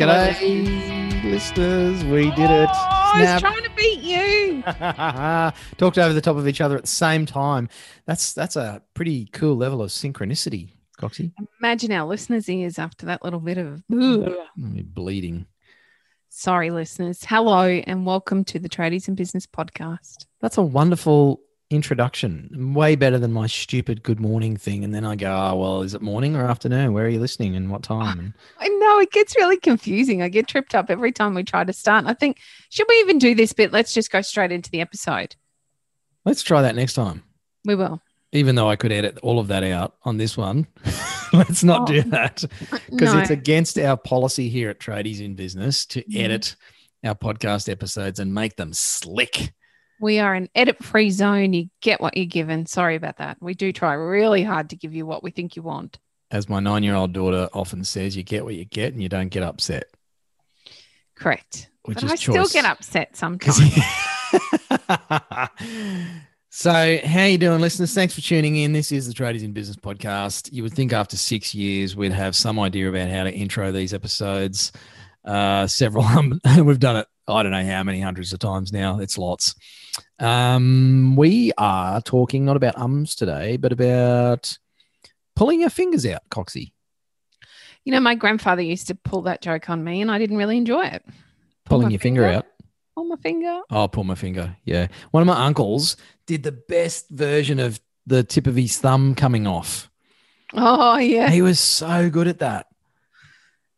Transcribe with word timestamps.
G'day, 0.00 1.24
listeners. 1.24 2.02
We 2.04 2.30
did 2.30 2.50
it. 2.50 2.70
Oh, 2.72 3.10
I 3.12 3.34
was 3.34 3.42
trying 3.42 3.62
to 3.62 3.70
beat 3.76 4.00
you. 4.00 4.62
Talked 5.76 5.98
over 5.98 6.14
the 6.14 6.22
top 6.22 6.38
of 6.38 6.48
each 6.48 6.62
other 6.62 6.76
at 6.76 6.84
the 6.84 6.88
same 6.88 7.26
time. 7.26 7.68
That's 8.06 8.32
that's 8.32 8.56
a 8.56 8.80
pretty 8.94 9.26
cool 9.26 9.56
level 9.56 9.82
of 9.82 9.90
synchronicity, 9.90 10.70
Coxie. 10.98 11.32
Imagine 11.60 11.92
our 11.92 12.06
listeners' 12.06 12.48
ears 12.48 12.78
after 12.78 13.04
that 13.04 13.22
little 13.22 13.40
bit 13.40 13.58
of. 13.58 13.82
Mm, 13.92 14.34
you're 14.56 14.84
bleeding. 14.84 15.44
Sorry, 16.30 16.70
listeners. 16.70 17.22
Hello, 17.22 17.66
and 17.68 18.06
welcome 18.06 18.42
to 18.44 18.58
the 18.58 18.70
Tradies 18.70 19.06
and 19.06 19.18
Business 19.18 19.46
podcast. 19.46 20.24
That's 20.40 20.56
a 20.56 20.62
wonderful 20.62 21.42
introduction. 21.70 22.72
Way 22.74 22.96
better 22.96 23.18
than 23.18 23.32
my 23.32 23.46
stupid 23.46 24.02
good 24.02 24.20
morning 24.20 24.56
thing. 24.56 24.84
And 24.84 24.94
then 24.94 25.04
I 25.04 25.14
go, 25.16 25.30
oh, 25.32 25.56
well, 25.56 25.82
is 25.82 25.94
it 25.94 26.02
morning 26.02 26.34
or 26.36 26.44
afternoon? 26.44 26.92
Where 26.92 27.04
are 27.06 27.08
you 27.08 27.20
listening 27.20 27.54
and 27.56 27.70
what 27.70 27.82
time? 27.82 28.18
And 28.18 28.34
I 28.58 28.68
know 28.68 28.98
it 29.00 29.12
gets 29.12 29.36
really 29.36 29.56
confusing. 29.56 30.20
I 30.22 30.28
get 30.28 30.48
tripped 30.48 30.74
up 30.74 30.90
every 30.90 31.12
time 31.12 31.34
we 31.34 31.44
try 31.44 31.64
to 31.64 31.72
start. 31.72 32.06
I 32.06 32.14
think, 32.14 32.38
should 32.70 32.86
we 32.88 32.96
even 32.96 33.18
do 33.18 33.34
this 33.34 33.52
bit? 33.52 33.72
Let's 33.72 33.94
just 33.94 34.10
go 34.10 34.20
straight 34.20 34.52
into 34.52 34.70
the 34.70 34.80
episode. 34.80 35.36
let's 36.24 36.42
try 36.42 36.60
that 36.62 36.74
next 36.76 36.94
time. 36.94 37.22
We 37.64 37.74
will. 37.74 38.02
Even 38.32 38.54
though 38.54 38.68
I 38.68 38.76
could 38.76 38.92
edit 38.92 39.18
all 39.22 39.38
of 39.40 39.48
that 39.48 39.64
out 39.64 39.94
on 40.04 40.16
this 40.16 40.36
one, 40.36 40.66
let's 41.32 41.64
not 41.64 41.86
do 41.86 42.02
Oh. 42.06 42.10
that 42.10 42.44
because 42.90 43.14
No. 43.14 43.20
it's 43.20 43.30
against 43.30 43.78
our 43.78 43.96
policy 43.96 44.48
here 44.48 44.70
at 44.70 44.78
Tradies 44.80 45.20
in 45.20 45.34
Business 45.34 45.84
to 45.86 46.02
Mhm. 46.02 46.16
edit 46.24 46.56
our 47.04 47.14
podcast 47.14 47.68
episodes 47.70 48.18
and 48.20 48.32
make 48.34 48.56
them 48.56 48.72
slick. 48.72 49.52
We 50.00 50.18
are 50.18 50.34
an 50.34 50.48
edit 50.54 50.82
free 50.82 51.10
zone. 51.10 51.52
You 51.52 51.68
get 51.82 52.00
what 52.00 52.16
you're 52.16 52.24
given. 52.24 52.64
Sorry 52.64 52.96
about 52.96 53.18
that. 53.18 53.36
We 53.40 53.52
do 53.52 53.70
try 53.70 53.92
really 53.92 54.42
hard 54.42 54.70
to 54.70 54.76
give 54.76 54.94
you 54.94 55.04
what 55.04 55.22
we 55.22 55.30
think 55.30 55.56
you 55.56 55.62
want. 55.62 55.98
As 56.30 56.48
my 56.48 56.58
nine 56.58 56.82
year 56.82 56.94
old 56.94 57.12
daughter 57.12 57.50
often 57.52 57.84
says, 57.84 58.16
you 58.16 58.22
get 58.22 58.44
what 58.44 58.54
you 58.54 58.64
get 58.64 58.94
and 58.94 59.02
you 59.02 59.10
don't 59.10 59.28
get 59.28 59.42
upset. 59.42 59.84
Correct. 61.14 61.68
Which 61.84 61.96
but 61.96 62.04
is 62.04 62.12
I 62.12 62.14
still 62.14 62.46
get 62.46 62.64
upset 62.64 63.14
sometimes. 63.14 63.58
so, 66.50 66.98
how 67.04 67.24
you 67.24 67.36
doing, 67.36 67.60
listeners? 67.60 67.92
Thanks 67.92 68.14
for 68.14 68.22
tuning 68.22 68.56
in. 68.56 68.72
This 68.72 68.92
is 68.92 69.06
the 69.06 69.12
Tradies 69.12 69.42
in 69.42 69.52
Business 69.52 69.76
podcast. 69.76 70.50
You 70.50 70.62
would 70.62 70.72
think 70.72 70.94
after 70.94 71.18
six 71.18 71.54
years 71.54 71.94
we'd 71.94 72.12
have 72.12 72.34
some 72.34 72.58
idea 72.58 72.88
about 72.88 73.10
how 73.10 73.24
to 73.24 73.32
intro 73.32 73.70
these 73.70 73.92
episodes. 73.92 74.72
Uh, 75.24 75.66
several, 75.66 76.04
we've 76.62 76.78
done 76.78 76.96
it. 76.96 77.06
I 77.28 77.42
don't 77.42 77.52
know 77.52 77.64
how 77.64 77.82
many 77.82 78.00
hundreds 78.00 78.32
of 78.32 78.38
times 78.38 78.72
now. 78.72 79.00
It's 79.00 79.18
lots. 79.18 79.54
Um, 80.20 81.16
we 81.16 81.52
are 81.58 82.00
talking 82.02 82.44
not 82.44 82.56
about 82.56 82.76
ums 82.76 83.14
today, 83.14 83.56
but 83.56 83.72
about 83.72 84.58
pulling 85.36 85.60
your 85.60 85.70
fingers 85.70 86.04
out, 86.06 86.22
Coxie. 86.30 86.72
You 87.84 87.92
know, 87.92 88.00
my 88.00 88.14
grandfather 88.14 88.60
used 88.62 88.88
to 88.88 88.94
pull 88.94 89.22
that 89.22 89.40
joke 89.40 89.70
on 89.70 89.82
me, 89.82 90.02
and 90.02 90.10
I 90.10 90.18
didn't 90.18 90.36
really 90.36 90.58
enjoy 90.58 90.84
it. 90.86 91.02
Pull 91.64 91.78
Pulling 91.78 91.90
your 91.90 92.00
finger 92.00 92.26
out. 92.26 92.46
Pull 92.94 93.04
my 93.04 93.16
finger. 93.16 93.60
Oh, 93.70 93.88
pull 93.88 94.04
my 94.04 94.14
finger. 94.14 94.56
Yeah. 94.64 94.88
One 95.12 95.22
of 95.22 95.26
my 95.26 95.46
uncles 95.46 95.96
did 96.26 96.42
the 96.42 96.52
best 96.52 97.08
version 97.08 97.58
of 97.58 97.80
the 98.06 98.22
tip 98.22 98.46
of 98.46 98.56
his 98.56 98.76
thumb 98.78 99.14
coming 99.14 99.46
off. 99.46 99.88
Oh 100.52 100.96
yeah. 100.98 101.30
He 101.30 101.42
was 101.42 101.60
so 101.60 102.10
good 102.10 102.26
at 102.26 102.40
that. 102.40 102.66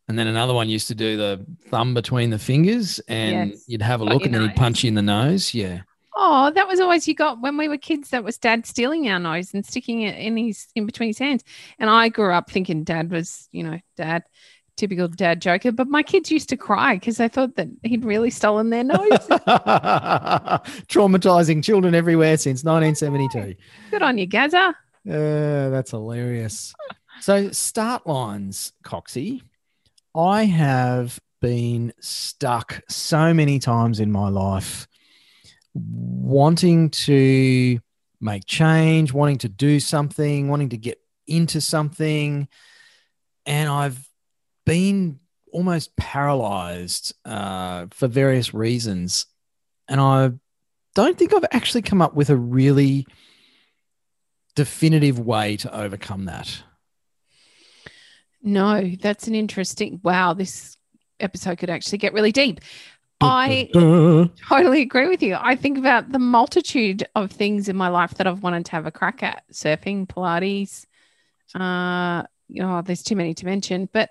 And 0.08 0.18
then 0.18 0.26
another 0.26 0.54
one 0.54 0.68
used 0.68 0.88
to 0.88 0.94
do 0.94 1.16
the 1.16 1.44
thumb 1.68 1.94
between 1.94 2.30
the 2.30 2.38
fingers 2.38 2.98
and 3.08 3.50
Yes. 3.50 3.64
you'd 3.68 3.82
have 3.82 4.00
a 4.00 4.04
Got 4.04 4.12
look 4.14 4.22
your 4.22 4.26
and 4.28 4.34
then 4.34 4.40
he'd 4.42 4.48
nose. 4.48 4.56
punch 4.58 4.84
you 4.84 4.88
in 4.88 4.94
the 4.94 5.02
nose. 5.02 5.54
Yeah. 5.54 5.82
Oh, 6.14 6.50
that 6.54 6.68
was 6.68 6.80
always 6.80 7.08
you 7.08 7.14
got 7.14 7.40
when 7.40 7.56
we 7.56 7.68
were 7.68 7.78
kids. 7.78 8.10
That 8.10 8.24
was 8.24 8.38
Dad 8.38 8.66
stealing 8.66 9.08
our 9.08 9.18
nose 9.18 9.54
and 9.54 9.64
sticking 9.64 10.02
it 10.02 10.18
in 10.18 10.36
his 10.36 10.66
in 10.74 10.84
between 10.86 11.08
his 11.08 11.18
hands. 11.18 11.42
And 11.78 11.88
I 11.88 12.08
grew 12.08 12.32
up 12.32 12.50
thinking 12.50 12.84
Dad 12.84 13.10
was, 13.10 13.48
you 13.50 13.62
know, 13.62 13.78
Dad, 13.96 14.24
typical 14.76 15.08
Dad 15.08 15.40
joker. 15.40 15.72
But 15.72 15.88
my 15.88 16.02
kids 16.02 16.30
used 16.30 16.50
to 16.50 16.56
cry 16.56 16.96
because 16.96 17.16
they 17.16 17.28
thought 17.28 17.56
that 17.56 17.68
he'd 17.82 18.04
really 18.04 18.30
stolen 18.30 18.70
their 18.70 18.84
nose. 18.84 18.98
Traumatizing 20.88 21.64
children 21.64 21.94
everywhere 21.94 22.36
since 22.36 22.62
1972. 22.62 23.54
Good 23.90 24.02
on 24.02 24.18
you, 24.18 24.26
Gaza. 24.26 24.74
Uh, 25.08 25.70
that's 25.70 25.92
hilarious. 25.92 26.74
So, 27.20 27.50
start 27.50 28.06
lines, 28.06 28.72
Coxie. 28.84 29.42
I 30.14 30.44
have 30.44 31.18
been 31.40 31.92
stuck 32.00 32.82
so 32.88 33.32
many 33.32 33.58
times 33.58 33.98
in 33.98 34.12
my 34.12 34.28
life 34.28 34.86
wanting 35.74 36.90
to 36.90 37.80
make 38.20 38.46
change, 38.46 39.12
wanting 39.12 39.38
to 39.38 39.48
do 39.48 39.80
something, 39.80 40.48
wanting 40.48 40.70
to 40.70 40.76
get 40.76 41.00
into 41.26 41.60
something. 41.60 42.48
And 43.46 43.68
I've 43.68 44.08
been 44.64 45.18
almost 45.52 45.96
paralyzed 45.96 47.14
uh, 47.24 47.86
for 47.90 48.08
various 48.08 48.54
reasons. 48.54 49.26
And 49.88 50.00
I 50.00 50.30
don't 50.94 51.18
think 51.18 51.34
I've 51.34 51.44
actually 51.52 51.82
come 51.82 52.00
up 52.02 52.14
with 52.14 52.30
a 52.30 52.36
really 52.36 53.06
definitive 54.54 55.18
way 55.18 55.56
to 55.58 55.74
overcome 55.74 56.26
that. 56.26 56.62
No, 58.42 58.90
that's 59.00 59.28
an 59.28 59.34
interesting. 59.34 60.00
Wow, 60.02 60.34
this 60.34 60.76
episode 61.20 61.58
could 61.58 61.70
actually 61.70 61.98
get 61.98 62.12
really 62.12 62.32
deep. 62.32 62.60
I 63.22 63.68
totally 64.48 64.82
agree 64.82 65.08
with 65.08 65.22
you. 65.22 65.36
I 65.38 65.56
think 65.56 65.78
about 65.78 66.12
the 66.12 66.18
multitude 66.18 67.06
of 67.14 67.30
things 67.30 67.68
in 67.68 67.76
my 67.76 67.88
life 67.88 68.14
that 68.14 68.26
I've 68.26 68.42
wanted 68.42 68.66
to 68.66 68.72
have 68.72 68.86
a 68.86 68.90
crack 68.90 69.22
at 69.22 69.44
surfing, 69.52 70.06
Pilates. 70.06 70.86
Uh, 71.54 72.26
you 72.48 72.62
know, 72.62 72.82
there's 72.82 73.02
too 73.02 73.16
many 73.16 73.34
to 73.34 73.46
mention, 73.46 73.88
but 73.92 74.10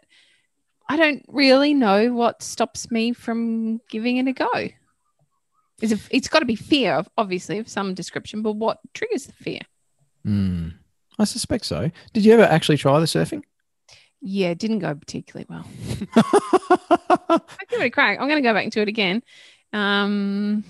I 0.90 0.98
don't 0.98 1.24
really 1.28 1.74
know 1.74 2.14
what 2.14 2.44
stops 2.44 2.92
me 2.92 3.14
from 3.14 3.80
giving 3.90 4.18
it 4.18 4.28
a 4.28 4.34
go. 4.34 4.70
Is 5.82 5.92
it, 5.92 6.00
it's 6.12 6.28
got 6.28 6.40
to 6.40 6.46
be 6.46 6.56
fear, 6.56 6.94
of, 6.94 7.10
obviously, 7.18 7.58
of 7.58 7.68
some 7.68 7.94
description, 7.94 8.42
but 8.42 8.54
what 8.54 8.80
triggers 8.94 9.26
the 9.26 9.34
fear? 9.34 9.62
Hmm. 10.24 10.70
I 11.18 11.24
suspect 11.24 11.66
so. 11.66 11.92
Did 12.14 12.26
you 12.26 12.34
ever 12.34 12.44
actually 12.44 12.78
try 12.78 13.00
the 13.00 13.06
surfing? 13.06 13.44
Yeah, 14.22 14.50
it 14.50 14.60
didn't 14.60 14.80
go 14.80 14.94
particularly 14.94 15.48
well. 15.50 15.66
I 16.16 17.40
give 17.70 17.82
it 17.82 17.86
a 17.86 17.90
crack. 17.90 18.20
I'm 18.20 18.28
going 18.28 18.42
to 18.42 18.48
go 18.48 18.54
back 18.54 18.72
to 18.72 18.82
it 18.82 18.88
again. 18.88 19.24
Um, 19.74 20.64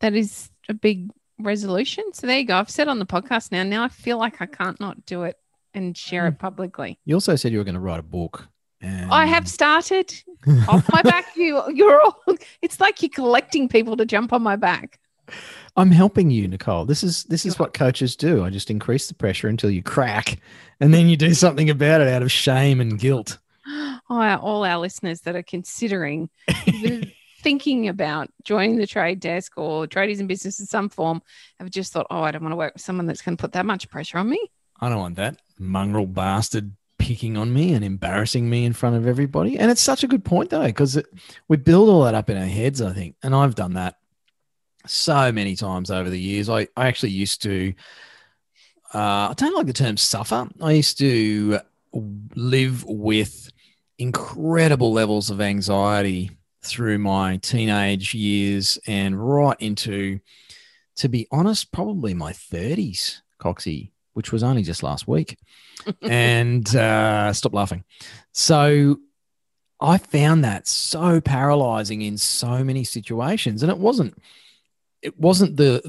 that 0.00 0.14
is 0.14 0.50
a 0.68 0.74
big 0.74 1.10
resolution. 1.38 2.04
So 2.12 2.26
there 2.26 2.38
you 2.38 2.46
go. 2.46 2.56
I've 2.56 2.70
said 2.70 2.88
on 2.88 2.98
the 2.98 3.06
podcast 3.06 3.52
now. 3.52 3.62
Now 3.62 3.84
I 3.84 3.88
feel 3.88 4.18
like 4.18 4.40
I 4.42 4.46
can't 4.46 4.80
not 4.80 5.06
do 5.06 5.22
it 5.22 5.36
and 5.72 5.96
share 5.96 6.26
it 6.26 6.38
publicly. 6.38 6.98
you 7.04 7.14
also 7.14 7.36
said 7.36 7.52
you 7.52 7.58
were 7.58 7.64
going 7.64 7.74
to 7.74 7.80
write 7.80 8.00
a 8.00 8.04
book. 8.04 8.48
And 8.80 9.10
I 9.10 9.26
have 9.26 9.46
started 9.46 10.12
off 10.68 10.90
my 10.92 11.02
back. 11.02 11.36
You, 11.36 11.62
you're 11.72 12.00
all. 12.00 12.16
It's 12.62 12.80
like 12.80 13.02
you're 13.02 13.10
collecting 13.10 13.68
people 13.68 13.96
to 13.98 14.06
jump 14.06 14.32
on 14.32 14.42
my 14.42 14.56
back. 14.56 14.98
I'm 15.76 15.90
helping 15.90 16.30
you, 16.30 16.48
Nicole. 16.48 16.84
This 16.84 17.02
is 17.02 17.24
this 17.24 17.46
is 17.46 17.58
what 17.58 17.74
coaches 17.74 18.16
do. 18.16 18.44
I 18.44 18.50
just 18.50 18.70
increase 18.70 19.08
the 19.08 19.14
pressure 19.14 19.48
until 19.48 19.70
you 19.70 19.82
crack, 19.82 20.40
and 20.80 20.92
then 20.92 21.08
you 21.08 21.16
do 21.16 21.34
something 21.34 21.70
about 21.70 22.00
it 22.00 22.08
out 22.08 22.22
of 22.22 22.32
shame 22.32 22.80
and 22.80 22.98
guilt. 22.98 23.38
Oh, 24.12 24.36
all 24.38 24.64
our 24.64 24.78
listeners 24.78 25.20
that 25.20 25.36
are 25.36 25.42
considering 25.44 26.30
thinking 27.42 27.86
about 27.86 28.28
joining 28.42 28.76
the 28.76 28.86
trade 28.86 29.20
desk 29.20 29.52
or 29.56 29.86
tradies 29.86 30.18
in 30.18 30.26
business 30.26 30.58
in 30.58 30.66
some 30.66 30.88
form 30.88 31.22
have 31.60 31.70
just 31.70 31.92
thought, 31.92 32.08
oh, 32.10 32.22
I 32.22 32.32
don't 32.32 32.42
want 32.42 32.52
to 32.52 32.56
work 32.56 32.74
with 32.74 32.82
someone 32.82 33.06
that's 33.06 33.22
going 33.22 33.36
to 33.36 33.40
put 33.40 33.52
that 33.52 33.66
much 33.66 33.88
pressure 33.88 34.18
on 34.18 34.28
me. 34.28 34.40
I 34.80 34.88
don't 34.88 34.98
want 34.98 35.16
that 35.16 35.40
mongrel 35.58 36.06
bastard 36.06 36.72
picking 36.98 37.36
on 37.36 37.52
me 37.52 37.72
and 37.72 37.84
embarrassing 37.84 38.48
me 38.48 38.64
in 38.64 38.72
front 38.72 38.96
of 38.96 39.06
everybody. 39.06 39.58
And 39.58 39.70
it's 39.70 39.80
such 39.80 40.04
a 40.04 40.08
good 40.08 40.24
point 40.24 40.50
though, 40.50 40.66
because 40.66 41.00
we 41.48 41.56
build 41.56 41.88
all 41.88 42.02
that 42.04 42.14
up 42.14 42.30
in 42.30 42.36
our 42.36 42.46
heads, 42.46 42.82
I 42.82 42.92
think. 42.92 43.16
And 43.22 43.34
I've 43.34 43.54
done 43.54 43.74
that 43.74 43.96
so 44.86 45.32
many 45.32 45.56
times 45.56 45.90
over 45.90 46.10
the 46.10 46.20
years. 46.20 46.48
I, 46.48 46.68
I 46.76 46.88
actually 46.88 47.10
used 47.10 47.42
to, 47.42 47.74
uh, 48.94 49.28
I 49.30 49.34
don't 49.36 49.54
like 49.54 49.66
the 49.66 49.72
term 49.72 49.96
suffer. 49.96 50.48
I 50.60 50.72
used 50.72 50.98
to 50.98 51.60
live 52.34 52.84
with 52.84 53.50
incredible 53.98 54.92
levels 54.92 55.30
of 55.30 55.40
anxiety 55.40 56.30
through 56.62 56.98
my 56.98 57.36
teenage 57.38 58.14
years 58.14 58.78
and 58.86 59.18
right 59.18 59.56
into, 59.60 60.20
to 60.96 61.08
be 61.08 61.26
honest, 61.30 61.72
probably 61.72 62.14
my 62.14 62.32
30s, 62.32 63.20
Coxie, 63.38 63.90
which 64.14 64.32
was 64.32 64.42
only 64.42 64.62
just 64.62 64.82
last 64.82 65.08
week. 65.08 65.38
and 66.02 66.74
uh, 66.76 67.32
stop 67.32 67.54
laughing. 67.54 67.84
So 68.32 68.98
I 69.80 69.98
found 69.98 70.44
that 70.44 70.66
so 70.66 71.20
paralyzing 71.20 72.02
in 72.02 72.18
so 72.18 72.62
many 72.62 72.84
situations. 72.84 73.62
And 73.62 73.72
it 73.72 73.78
wasn't 73.78 74.20
it 75.02 75.18
wasn't 75.18 75.56
the 75.56 75.82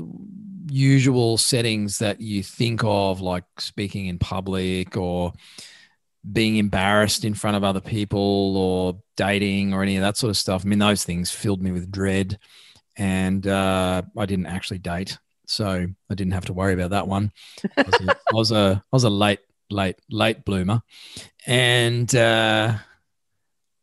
usual 0.70 1.38
settings 1.38 2.00
that 2.00 2.22
you 2.22 2.44
think 2.44 2.82
of, 2.84 3.22
like 3.22 3.44
speaking 3.58 4.08
in 4.08 4.20
public 4.20 4.96
or 4.96 5.34
being 6.32 6.58
embarrassed 6.58 7.26
in 7.26 7.34
front 7.34 7.58
of 7.58 7.64
other 7.64 7.82
people 7.82 8.56
or 8.58 9.02
dating 9.18 9.74
or 9.74 9.82
any 9.82 9.98
of 9.98 10.02
that 10.02 10.18
sort 10.18 10.30
of 10.30 10.38
stuff. 10.38 10.64
I 10.64 10.68
mean, 10.68 10.80
those 10.80 11.04
things 11.04 11.32
filled 11.32 11.62
me 11.62 11.72
with 11.72 11.92
dread. 11.92 12.38
And 12.98 13.46
uh, 13.48 14.04
I 14.18 14.26
didn't 14.26 14.46
actually 14.46 14.80
date. 14.80 15.18
So 15.46 15.88
I 16.10 16.16
didn't 16.16 16.34
have 16.34 16.46
to 16.46 16.54
worry 16.54 16.74
about 16.74 16.92
that 16.92 17.08
one. 17.08 17.32
I 17.76 17.84
was 17.84 18.02
a, 18.02 18.12
I 18.32 18.34
was 18.34 18.52
a, 18.52 18.84
I 18.92 18.96
was 18.96 19.04
a 19.04 19.10
late, 19.10 19.40
late, 19.70 19.98
late 20.10 20.46
bloomer. 20.46 20.82
And 21.48 22.14
uh, 22.16 22.76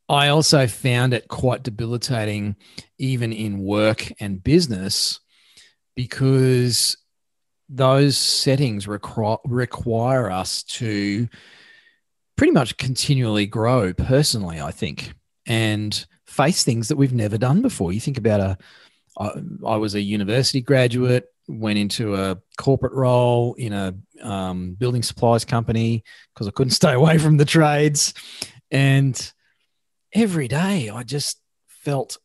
I 0.08 0.28
also 0.28 0.66
found 0.66 1.12
it 1.12 1.28
quite 1.28 1.62
debilitating, 1.62 2.56
even 2.98 3.32
in 3.32 3.58
work 3.58 4.10
and 4.20 4.42
business, 4.42 5.20
because 5.94 6.96
those 7.68 8.16
settings 8.16 8.88
require, 8.88 9.36
require 9.44 10.30
us 10.30 10.62
to 10.62 11.28
pretty 12.36 12.52
much 12.52 12.76
continually 12.78 13.46
grow 13.46 13.92
personally, 13.92 14.60
I 14.60 14.70
think, 14.70 15.12
and 15.46 16.06
face 16.24 16.64
things 16.64 16.88
that 16.88 16.96
we've 16.96 17.12
never 17.12 17.36
done 17.36 17.60
before. 17.60 17.92
You 17.92 18.00
think 18.00 18.16
about 18.16 18.40
a, 18.40 18.58
I, 19.18 19.32
I 19.66 19.76
was 19.76 19.94
a 19.94 20.00
university 20.00 20.62
graduate, 20.62 21.26
went 21.48 21.78
into 21.78 22.14
a 22.14 22.38
corporate 22.56 22.92
role 22.92 23.54
in 23.54 23.72
a 23.72 23.94
um, 24.22 24.74
building 24.74 25.02
supplies 25.02 25.44
company 25.44 26.04
because 26.32 26.48
I 26.48 26.52
couldn't 26.52 26.70
stay 26.82 26.92
away 26.92 27.18
from 27.18 27.36
the 27.36 27.44
trades. 27.44 28.14
And 28.70 29.32
every 30.12 30.48
day 30.48 30.90
I 30.90 31.02
just 31.02 31.40
felt 31.66 32.18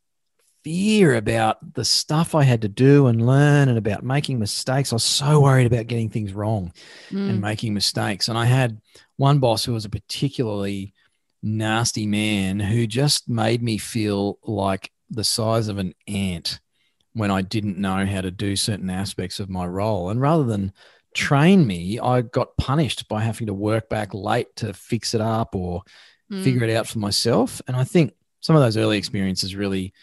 fear 0.63 1.15
about 1.15 1.73
the 1.73 1.83
stuff 1.83 2.35
I 2.35 2.43
had 2.43 2.61
to 2.61 2.69
do 2.69 3.07
and 3.07 3.25
learn 3.25 3.67
and 3.67 3.77
about 3.77 4.03
making 4.03 4.39
mistakes. 4.39 4.93
I 4.93 4.95
was 4.95 5.03
so 5.03 5.41
worried 5.41 5.67
about 5.67 5.87
getting 5.87 6.09
things 6.09 6.33
wrong 6.33 6.71
mm. 7.11 7.29
and 7.29 7.41
making 7.41 7.73
mistakes. 7.73 8.29
And 8.29 8.37
I 8.37 8.45
had 8.45 8.81
one 9.17 9.39
boss 9.39 9.65
who 9.65 9.73
was 9.73 9.85
a 9.85 9.89
particularly 9.89 10.93
nasty 11.41 12.07
man 12.07 12.59
who 12.59 12.87
just 12.87 13.27
made 13.27 13.61
me 13.61 13.77
feel 13.77 14.39
like 14.43 14.89
the 15.09 15.25
size 15.25 15.67
of 15.67 15.77
an 15.77 15.93
ant 16.07 16.61
when 17.11 17.29
I 17.29 17.41
didn't 17.41 17.77
know 17.77 18.05
how 18.05 18.21
to 18.21 18.31
do 18.31 18.55
certain 18.55 18.89
aspects 18.89 19.39
of 19.39 19.49
my 19.49 19.67
role. 19.67 20.09
And 20.09 20.21
rather 20.21 20.45
than 20.45 20.71
train 21.13 21.67
me, 21.67 21.99
I 21.99 22.21
got 22.21 22.57
punished 22.57 23.07
by 23.07 23.21
having 23.21 23.47
to 23.47 23.53
work 23.53 23.89
back 23.89 24.13
late 24.13 24.55
to 24.57 24.73
fix 24.73 25.13
it 25.13 25.21
up 25.21 25.55
or 25.55 25.83
mm. 26.33 26.43
figure 26.43 26.63
it 26.63 26.75
out 26.75 26.87
for 26.87 26.99
myself. 26.99 27.61
And 27.67 27.75
I 27.75 27.83
think 27.83 28.13
some 28.39 28.55
of 28.55 28.61
those 28.61 28.77
early 28.77 28.97
experiences 28.97 29.55
really 29.55 29.93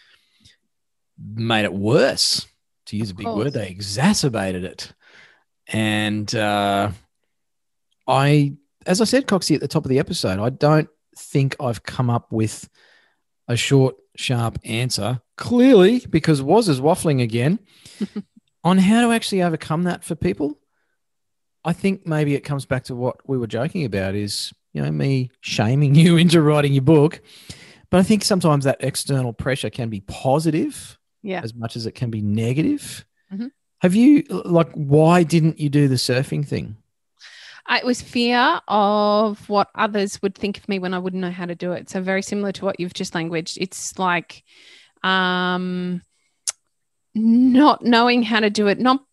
made 1.17 1.65
it 1.65 1.73
worse, 1.73 2.47
to 2.87 2.97
use 2.97 3.11
a 3.11 3.15
big 3.15 3.27
word. 3.27 3.53
They 3.53 3.69
exacerbated 3.69 4.63
it. 4.63 4.93
And 5.67 6.33
uh, 6.35 6.91
I, 8.07 8.53
as 8.85 9.01
I 9.01 9.05
said, 9.05 9.27
Coxie, 9.27 9.55
at 9.55 9.61
the 9.61 9.67
top 9.67 9.85
of 9.85 9.89
the 9.89 9.99
episode, 9.99 10.39
I 10.39 10.49
don't 10.49 10.89
think 11.15 11.55
I've 11.59 11.83
come 11.83 12.09
up 12.09 12.31
with 12.31 12.67
a 13.47 13.55
short, 13.55 13.95
sharp 14.15 14.59
answer. 14.63 15.21
Clearly, 15.37 16.03
because 16.09 16.41
Waz 16.41 16.67
is 16.67 16.81
waffling 16.81 17.21
again 17.21 17.59
on 18.63 18.77
how 18.77 19.07
to 19.07 19.13
actually 19.13 19.43
overcome 19.43 19.83
that 19.83 20.03
for 20.03 20.15
people. 20.15 20.57
I 21.63 21.73
think 21.73 22.07
maybe 22.07 22.33
it 22.33 22.41
comes 22.41 22.65
back 22.65 22.85
to 22.85 22.95
what 22.95 23.17
we 23.27 23.37
were 23.37 23.47
joking 23.47 23.85
about 23.85 24.15
is, 24.15 24.51
you 24.73 24.81
know, 24.81 24.91
me 24.91 25.31
shaming 25.41 25.95
you 26.01 26.17
into 26.17 26.41
writing 26.41 26.73
your 26.73 26.83
book. 26.83 27.21
But 27.89 27.99
I 27.99 28.03
think 28.03 28.23
sometimes 28.23 28.65
that 28.65 28.77
external 28.79 29.33
pressure 29.33 29.69
can 29.69 29.89
be 29.89 29.99
positive 30.01 30.97
yeah. 31.21 31.41
as 31.43 31.53
much 31.53 31.75
as 31.75 31.85
it 31.85 31.91
can 31.93 32.09
be 32.09 32.21
negative. 32.21 33.05
Mm-hmm. 33.31 33.47
Have 33.81 33.95
you 33.95 34.23
like 34.29 34.71
why 34.73 35.23
didn't 35.23 35.59
you 35.59 35.69
do 35.69 35.87
the 35.87 35.95
surfing 35.95 36.47
thing? 36.47 36.77
It 37.69 37.85
was 37.85 38.01
fear 38.01 38.59
of 38.67 39.47
what 39.49 39.69
others 39.75 40.21
would 40.21 40.35
think 40.35 40.57
of 40.57 40.67
me 40.67 40.79
when 40.79 40.93
I 40.93 40.99
wouldn't 40.99 41.21
know 41.21 41.31
how 41.31 41.45
to 41.45 41.55
do 41.55 41.71
it. 41.71 41.89
So 41.89 42.01
very 42.01 42.21
similar 42.21 42.51
to 42.53 42.65
what 42.65 42.79
you've 42.79 42.93
just 42.93 43.15
languaged. 43.15 43.57
It's 43.59 43.97
like 43.97 44.43
um 45.03 46.01
not 47.13 47.83
knowing 47.83 48.23
how 48.23 48.39
to 48.39 48.49
do 48.49 48.67
it, 48.67 48.79
not 48.79 49.03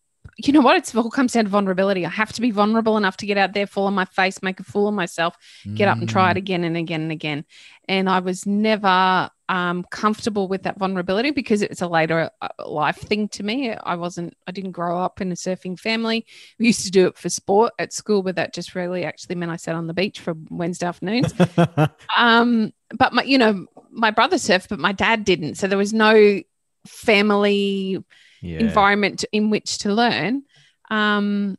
you 0.47 0.53
know 0.53 0.61
what? 0.61 0.77
It's 0.77 0.95
all 0.95 1.09
comes 1.09 1.33
down 1.33 1.45
to 1.45 1.49
vulnerability. 1.49 2.05
I 2.05 2.09
have 2.09 2.31
to 2.33 2.41
be 2.41 2.51
vulnerable 2.51 2.97
enough 2.97 3.17
to 3.17 3.25
get 3.25 3.37
out 3.37 3.53
there, 3.53 3.67
fall 3.67 3.87
on 3.87 3.93
my 3.93 4.05
face, 4.05 4.41
make 4.41 4.59
a 4.59 4.63
fool 4.63 4.87
of 4.87 4.93
myself, 4.93 5.35
get 5.73 5.87
mm. 5.87 5.91
up 5.91 5.97
and 5.97 6.07
try 6.07 6.31
it 6.31 6.35
mm. 6.35 6.37
again 6.37 6.63
and 6.63 6.77
again 6.77 7.01
and 7.01 7.11
again. 7.11 7.45
And 7.87 8.09
I 8.09 8.19
was 8.19 8.45
never 8.45 9.29
um, 9.49 9.83
comfortable 9.89 10.47
with 10.47 10.63
that 10.63 10.77
vulnerability 10.77 11.31
because 11.31 11.61
it's 11.61 11.81
a 11.81 11.87
later 11.87 12.29
uh, 12.41 12.47
life 12.65 12.97
thing 12.97 13.27
to 13.29 13.43
me. 13.43 13.73
I 13.73 13.95
wasn't, 13.95 14.35
I 14.47 14.51
didn't 14.51 14.71
grow 14.71 14.97
up 14.97 15.19
in 15.19 15.31
a 15.31 15.35
surfing 15.35 15.77
family. 15.77 16.25
We 16.57 16.67
used 16.67 16.85
to 16.85 16.91
do 16.91 17.07
it 17.07 17.17
for 17.17 17.29
sport 17.29 17.73
at 17.77 17.91
school, 17.91 18.23
but 18.23 18.35
that 18.35 18.53
just 18.53 18.75
really 18.75 19.03
actually 19.03 19.35
meant 19.35 19.51
I 19.51 19.57
sat 19.57 19.75
on 19.75 19.87
the 19.87 19.93
beach 19.93 20.19
for 20.19 20.35
Wednesday 20.49 20.85
afternoons. 20.85 21.33
um, 22.17 22.71
but 22.97 23.13
my, 23.13 23.23
you 23.23 23.37
know, 23.37 23.65
my 23.91 24.11
brother 24.11 24.37
surfed, 24.37 24.69
but 24.69 24.79
my 24.79 24.93
dad 24.93 25.25
didn't. 25.25 25.55
So 25.55 25.67
there 25.67 25.77
was 25.77 25.93
no 25.93 26.41
family 26.87 28.03
yeah. 28.41 28.59
environment 28.59 29.25
in 29.31 29.49
which 29.49 29.79
to 29.79 29.93
learn. 29.93 30.43
Um, 30.89 31.57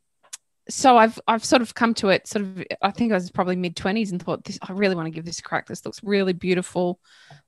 so 0.69 0.97
I've 0.97 1.19
I've 1.27 1.45
sort 1.45 1.63
of 1.63 1.75
come 1.75 1.95
to 1.95 2.09
it 2.09 2.29
sort 2.29 2.45
of 2.45 2.65
I 2.81 2.91
think 2.93 3.13
I 3.13 3.17
was 3.17 3.31
probably 3.31 3.57
mid 3.57 3.75
20s 3.75 4.13
and 4.13 4.23
thought 4.23 4.45
this 4.45 4.59
I 4.63 4.73
really 4.73 4.95
want 4.95 5.07
to 5.07 5.11
give 5.11 5.25
this 5.25 5.41
a 5.41 5.43
crack. 5.43 5.67
This 5.67 5.85
looks 5.85 6.03
really 6.03 6.33
beautiful, 6.33 7.01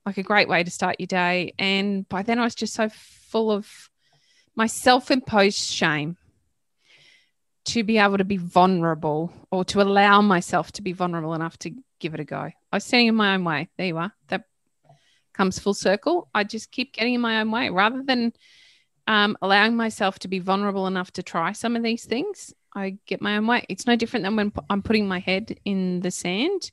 like 0.05 0.19
a 0.19 0.23
great 0.23 0.49
way 0.49 0.65
to 0.65 0.71
start 0.71 0.97
your 0.99 1.07
day. 1.07 1.55
And 1.59 2.09
by 2.09 2.23
then 2.23 2.39
I 2.39 2.45
was 2.45 2.55
just 2.55 2.75
so 2.75 2.89
full 2.89 3.51
of 3.51 3.91
my 4.55 4.67
self-imposed 4.67 5.57
shame 5.57 6.17
to 7.65 7.85
be 7.85 7.99
able 7.99 8.19
to 8.19 8.25
be 8.25 8.37
vulnerable 8.37 9.33
or 9.51 9.65
to 9.67 9.81
allow 9.81 10.21
myself 10.21 10.73
to 10.73 10.83
be 10.83 10.93
vulnerable 10.93 11.35
enough 11.35 11.57
to 11.59 11.71
give 12.01 12.15
it 12.15 12.21
a 12.21 12.25
go. 12.25 12.37
I 12.37 12.77
was 12.77 12.85
standing 12.85 13.09
in 13.09 13.15
my 13.15 13.35
own 13.35 13.45
way. 13.45 13.69
There 13.77 13.87
you 13.87 13.99
are. 13.99 14.13
That 14.29 14.45
comes 15.33 15.61
full 15.61 15.75
circle. 15.75 16.29
I 16.35 16.45
just 16.45 16.73
keep 16.73 16.93
getting 16.93 17.15
in 17.15 17.21
my 17.21 17.41
own 17.41 17.51
way 17.51 17.71
rather 17.71 18.03
than 18.03 18.33
um, 19.07 19.37
allowing 19.43 19.77
myself 19.77 20.19
to 20.21 20.29
be 20.29 20.39
vulnerable 20.39 20.87
enough 20.87 21.13
to 21.13 21.23
try 21.23 21.53
some 21.53 21.77
of 21.77 21.83
these 21.83 22.05
things 22.05 22.55
I 22.75 22.97
get 23.07 23.21
my 23.21 23.37
own 23.37 23.47
way. 23.47 23.65
It's 23.69 23.87
no 23.87 23.97
different 23.97 24.25
than 24.25 24.37
when 24.37 24.53
I'm 24.71 24.83
putting 24.83 25.07
my 25.07 25.19
head 25.19 25.59
in 25.65 26.01
the 26.01 26.11
sand 26.11 26.71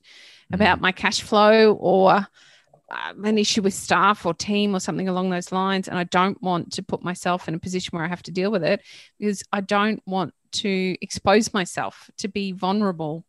about 0.51 0.79
mm. 0.79 0.81
my 0.81 0.91
cash 0.91 1.21
flow 1.21 1.73
or 1.73 2.11
uh, 2.11 3.13
an 3.23 3.37
issue 3.37 3.61
with 3.61 3.73
staff 3.73 4.25
or 4.25 4.33
team 4.33 4.75
or 4.75 4.79
something 4.79 5.09
along 5.09 5.29
those 5.29 5.51
lines. 5.51 5.87
And 5.87 5.97
I 5.97 6.05
don't 6.05 6.41
want 6.41 6.73
to 6.73 6.83
put 6.83 7.03
myself 7.03 7.47
in 7.47 7.53
a 7.53 7.59
position 7.59 7.95
where 7.95 8.05
I 8.05 8.09
have 8.09 8.23
to 8.23 8.31
deal 8.31 8.51
with 8.51 8.63
it 8.63 8.81
because 9.19 9.43
I 9.51 9.61
don't 9.61 10.01
want 10.05 10.33
to 10.51 10.95
expose 11.01 11.53
myself 11.53 12.09
to 12.17 12.27
be 12.27 12.51
vulnerable 12.51 13.25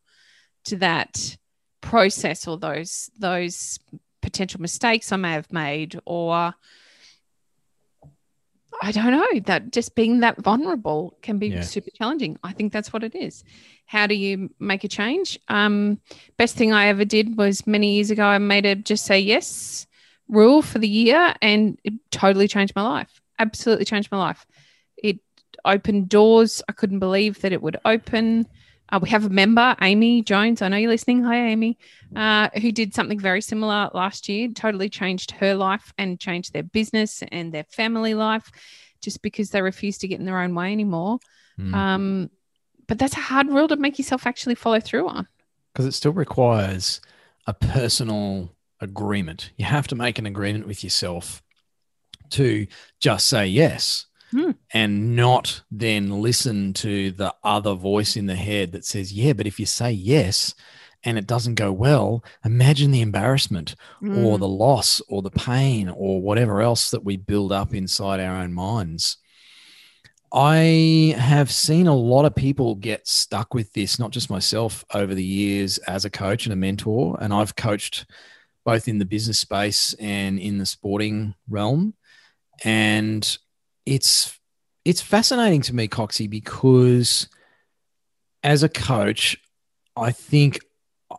to 0.64 0.76
that 0.76 1.36
process 1.80 2.46
or 2.46 2.58
those 2.58 3.10
those 3.18 3.78
potential 4.20 4.60
mistakes 4.60 5.12
I 5.12 5.16
may 5.16 5.32
have 5.32 5.50
made 5.50 5.98
or 6.04 6.54
I 8.82 8.92
don't 8.92 9.10
know 9.10 9.40
that 9.44 9.72
just 9.72 9.94
being 9.94 10.20
that 10.20 10.40
vulnerable 10.40 11.18
can 11.20 11.38
be 11.38 11.48
yeah. 11.48 11.60
super 11.60 11.90
challenging. 11.90 12.38
I 12.42 12.52
think 12.52 12.72
that's 12.72 12.92
what 12.92 13.04
it 13.04 13.14
is. 13.14 13.44
How 13.84 14.06
do 14.06 14.14
you 14.14 14.50
make 14.58 14.84
a 14.84 14.88
change? 14.88 15.38
Um, 15.48 16.00
best 16.38 16.56
thing 16.56 16.72
I 16.72 16.86
ever 16.86 17.04
did 17.04 17.36
was 17.36 17.66
many 17.66 17.96
years 17.96 18.10
ago. 18.10 18.24
I 18.24 18.38
made 18.38 18.64
a 18.64 18.74
just 18.74 19.04
say 19.04 19.20
yes 19.20 19.86
rule 20.28 20.62
for 20.62 20.78
the 20.78 20.88
year, 20.88 21.34
and 21.42 21.78
it 21.84 21.92
totally 22.10 22.48
changed 22.48 22.74
my 22.74 22.82
life. 22.82 23.20
Absolutely 23.38 23.84
changed 23.84 24.10
my 24.10 24.18
life. 24.18 24.46
It 24.96 25.18
opened 25.64 26.08
doors 26.08 26.62
I 26.68 26.72
couldn't 26.72 27.00
believe 27.00 27.42
that 27.42 27.52
it 27.52 27.60
would 27.60 27.78
open. 27.84 28.46
Uh, 28.92 28.98
we 29.00 29.08
have 29.08 29.24
a 29.24 29.28
member, 29.28 29.76
Amy 29.80 30.22
Jones. 30.22 30.62
I 30.62 30.68
know 30.68 30.76
you're 30.76 30.90
listening. 30.90 31.22
Hi, 31.22 31.48
Amy, 31.48 31.78
uh, 32.16 32.48
who 32.60 32.72
did 32.72 32.94
something 32.94 33.18
very 33.18 33.40
similar 33.40 33.90
last 33.94 34.28
year. 34.28 34.48
Totally 34.48 34.88
changed 34.88 35.30
her 35.32 35.54
life 35.54 35.92
and 35.96 36.18
changed 36.18 36.52
their 36.52 36.64
business 36.64 37.22
and 37.30 37.52
their 37.52 37.64
family 37.64 38.14
life, 38.14 38.50
just 39.00 39.22
because 39.22 39.50
they 39.50 39.62
refused 39.62 40.00
to 40.00 40.08
get 40.08 40.18
in 40.18 40.26
their 40.26 40.40
own 40.40 40.54
way 40.54 40.72
anymore. 40.72 41.18
Mm. 41.58 41.74
Um, 41.74 42.30
but 42.88 42.98
that's 42.98 43.16
a 43.16 43.20
hard 43.20 43.48
rule 43.48 43.68
to 43.68 43.76
make 43.76 43.98
yourself 43.98 44.26
actually 44.26 44.56
follow 44.56 44.80
through 44.80 45.08
on. 45.08 45.28
Because 45.72 45.86
it 45.86 45.92
still 45.92 46.12
requires 46.12 47.00
a 47.46 47.54
personal 47.54 48.56
agreement. 48.80 49.52
You 49.56 49.66
have 49.66 49.86
to 49.88 49.94
make 49.94 50.18
an 50.18 50.26
agreement 50.26 50.66
with 50.66 50.82
yourself 50.82 51.42
to 52.30 52.66
just 52.98 53.28
say 53.28 53.46
yes 53.46 54.06
hmm. 54.30 54.52
and 54.72 55.16
not 55.16 55.62
then 55.70 56.20
listen 56.20 56.72
to 56.74 57.10
the 57.12 57.34
other 57.42 57.74
voice 57.74 58.16
in 58.16 58.26
the 58.26 58.36
head 58.36 58.72
that 58.72 58.84
says, 58.84 59.12
yeah, 59.12 59.32
but 59.32 59.46
if 59.46 59.58
you 59.58 59.66
say 59.66 59.90
yes 59.90 60.54
and 61.04 61.16
it 61.16 61.26
doesn't 61.26 61.54
go 61.54 61.72
well, 61.72 62.24
imagine 62.44 62.90
the 62.90 63.00
embarrassment 63.00 63.74
mm. 64.02 64.24
or 64.24 64.36
hmm. 64.36 64.40
the 64.40 64.48
loss 64.48 65.00
or 65.08 65.22
the 65.22 65.30
pain 65.30 65.88
or 65.88 66.20
whatever 66.20 66.60
else 66.60 66.90
that 66.90 67.04
we 67.04 67.16
build 67.16 67.52
up 67.52 67.74
inside 67.74 68.20
our 68.20 68.36
own 68.36 68.52
minds. 68.52 69.16
I 70.32 71.16
have 71.18 71.50
seen 71.50 71.88
a 71.88 71.94
lot 71.94 72.24
of 72.24 72.36
people 72.36 72.76
get 72.76 73.08
stuck 73.08 73.52
with 73.52 73.72
this, 73.72 73.98
not 73.98 74.12
just 74.12 74.30
myself 74.30 74.84
over 74.94 75.12
the 75.14 75.24
years 75.24 75.78
as 75.78 76.04
a 76.04 76.10
coach 76.10 76.46
and 76.46 76.52
a 76.52 76.56
mentor. 76.56 77.18
And 77.20 77.32
I've 77.32 77.56
coached 77.56 78.06
both 78.64 78.86
in 78.86 78.98
the 78.98 79.04
business 79.04 79.40
space 79.40 79.92
and 79.94 80.38
in 80.38 80.58
the 80.58 80.66
sporting 80.66 81.34
realm. 81.48 81.94
And 82.62 83.38
it's 83.86 84.38
it's 84.84 85.00
fascinating 85.00 85.60
to 85.62 85.74
me, 85.74 85.88
Coxie, 85.88 86.28
because 86.28 87.28
as 88.42 88.62
a 88.62 88.68
coach, 88.68 89.36
I 89.96 90.12
think 90.12 90.60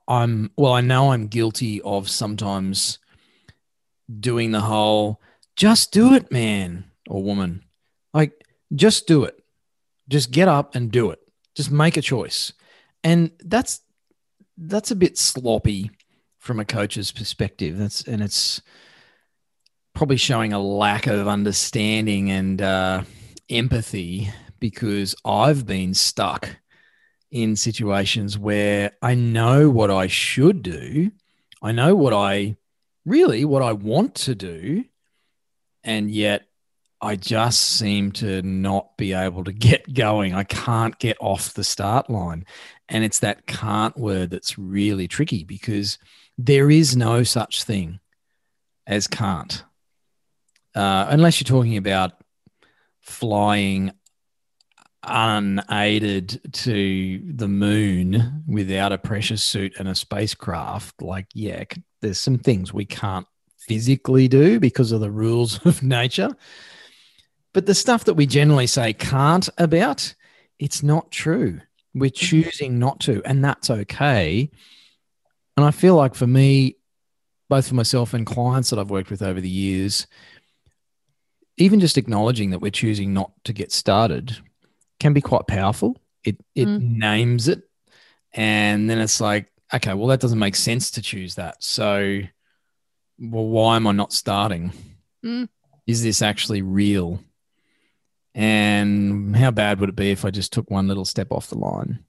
I'm 0.08 0.52
well, 0.58 0.74
I 0.74 0.82
know 0.82 1.12
I'm 1.12 1.28
guilty 1.28 1.82
of 1.82 2.10
sometimes 2.10 3.00
doing 4.20 4.52
the 4.52 4.62
whole 4.62 5.22
just 5.56 5.92
do 5.92 6.14
it, 6.14 6.32
man 6.32 6.86
or 7.10 7.22
woman. 7.22 7.64
Like, 8.14 8.46
just 8.74 9.08
do 9.08 9.24
it. 9.24 9.44
Just 10.10 10.32
get 10.32 10.48
up 10.48 10.76
and 10.76 10.92
do 10.92 11.12
it. 11.12 11.20
Just 11.56 11.72
make 11.72 11.98
a 11.98 12.02
choice. 12.02 12.54
And 13.04 13.32
that's 13.40 13.82
that's 14.58 14.92
a 14.92 14.96
bit 14.96 15.18
sloppy 15.18 15.92
from 16.40 16.60
a 16.60 16.66
coach's 16.66 17.12
perspective. 17.12 17.78
That's 17.78 18.02
and 18.04 18.22
it's 18.22 18.62
probably 19.94 20.18
showing 20.18 20.54
a 20.54 20.60
lack 20.60 21.08
of 21.08 21.28
understanding 21.28 22.32
and 22.32 22.62
uh, 22.62 23.04
empathy 23.50 24.32
because 24.60 25.16
I've 25.26 25.66
been 25.66 25.94
stuck 25.94 26.50
in 27.32 27.56
situations 27.56 28.38
where 28.38 28.92
I 29.02 29.16
know 29.16 29.70
what 29.70 29.92
I 29.92 30.08
should 30.08 30.64
do. 30.64 31.12
I 31.62 31.72
know 31.72 31.96
what 31.96 32.14
I 32.14 32.58
really 33.06 33.46
what 33.46 33.62
I 33.62 33.74
want 33.74 34.16
to 34.16 34.36
do, 34.36 34.86
and 35.84 36.10
yet 36.10 36.48
I 37.02 37.16
just 37.16 37.62
seem 37.62 38.12
to 38.14 38.44
not 38.44 38.96
be 38.96 39.14
able 39.14 39.44
to 39.46 39.52
get 39.52 39.92
going. 39.94 40.36
I 40.36 40.44
can't 40.44 40.98
get 41.00 41.18
off 41.20 41.54
the 41.54 41.64
start 41.64 42.10
line. 42.10 42.46
And 42.88 43.04
it's 43.04 43.20
that 43.20 43.48
can't 43.48 43.98
word 43.98 44.30
that's 44.30 44.58
really 44.60 45.08
tricky 45.08 45.44
because 45.44 45.98
there 46.38 46.70
is 46.70 46.96
no 46.96 47.24
such 47.24 47.64
thing 47.64 48.00
as 48.86 49.08
can't. 49.08 49.64
Uh, 50.76 51.08
unless 51.10 51.40
you're 51.40 51.46
talking 51.46 51.78
about 51.78 52.14
flying 53.02 53.92
unaided 55.04 56.40
to 56.54 57.22
the 57.26 57.48
moon 57.48 58.44
without 58.48 58.92
a 58.92 58.98
pressure 58.98 59.38
suit 59.38 59.74
and 59.80 59.88
a 59.88 59.96
spacecraft, 59.96 61.02
like, 61.02 61.28
yeah, 61.34 61.64
there's 62.02 62.20
some 62.20 62.38
things 62.38 62.74
we 62.74 62.86
can't 62.86 63.28
physically 63.58 64.28
do 64.28 64.60
because 64.60 64.92
of 64.92 65.02
the 65.02 65.12
rules 65.12 65.60
of 65.66 65.84
nature. 65.84 66.32
But 67.54 67.66
the 67.66 67.76
stuff 67.76 68.06
that 68.06 68.14
we 68.14 68.26
generally 68.26 68.68
say 68.68 68.94
can't 68.94 69.50
about, 69.58 70.14
it's 70.60 70.84
not 70.84 71.12
true. 71.12 71.62
We're 71.94 72.10
mm-hmm. 72.10 72.26
choosing 72.26 72.80
not 72.80 73.02
to, 73.02 73.22
and 73.26 73.44
that's 73.44 73.70
okay. 73.70 74.50
And 75.58 75.66
I 75.66 75.72
feel 75.72 75.96
like 75.96 76.16
for 76.16 76.28
me, 76.28 76.78
both 77.50 77.68
for 77.68 77.76
myself 77.76 78.14
and 78.14 78.26
clients 78.26 78.70
that 78.70 78.80
I've 78.80 78.90
worked 78.90 79.10
with 79.10 79.22
over 79.22 79.42
the 79.42 79.50
years, 79.50 80.08
even 81.62 81.80
just 81.80 81.98
acknowledging 81.98 82.50
that 82.50 82.60
we're 82.60 82.72
choosing 82.72 83.14
not 83.14 83.32
to 83.44 83.54
get 83.54 83.72
started 83.72 84.38
can 85.00 85.14
be 85.14 85.22
quite 85.22 85.48
powerful. 85.48 85.98
It 86.24 86.38
it 86.56 86.68
mm. 86.68 86.98
names 86.98 87.48
it, 87.48 87.64
and 88.34 88.90
then 88.90 89.00
it's 89.00 89.22
like, 89.22 89.52
okay, 89.74 89.94
well 89.94 90.08
that 90.08 90.20
doesn't 90.20 90.40
make 90.40 90.56
sense 90.56 90.92
to 90.92 91.02
choose 91.02 91.36
that. 91.36 91.64
So, 91.64 92.22
well, 93.20 93.46
why 93.46 93.76
am 93.76 93.88
I 93.88 93.92
not 93.92 94.14
starting? 94.14 94.72
Mm. 95.24 95.50
Is 95.88 96.04
this 96.04 96.22
actually 96.22 96.62
real? 96.62 97.20
And 98.34 99.36
how 99.36 99.52
bad 99.52 99.80
would 99.80 99.90
it 99.90 99.96
be 99.96 100.12
if 100.12 100.24
I 100.24 100.32
just 100.32 100.54
took 100.54 100.72
one 100.72 100.88
little 100.88 101.06
step 101.06 101.32
off 101.32 101.48
the 101.48 101.58
line 101.58 102.06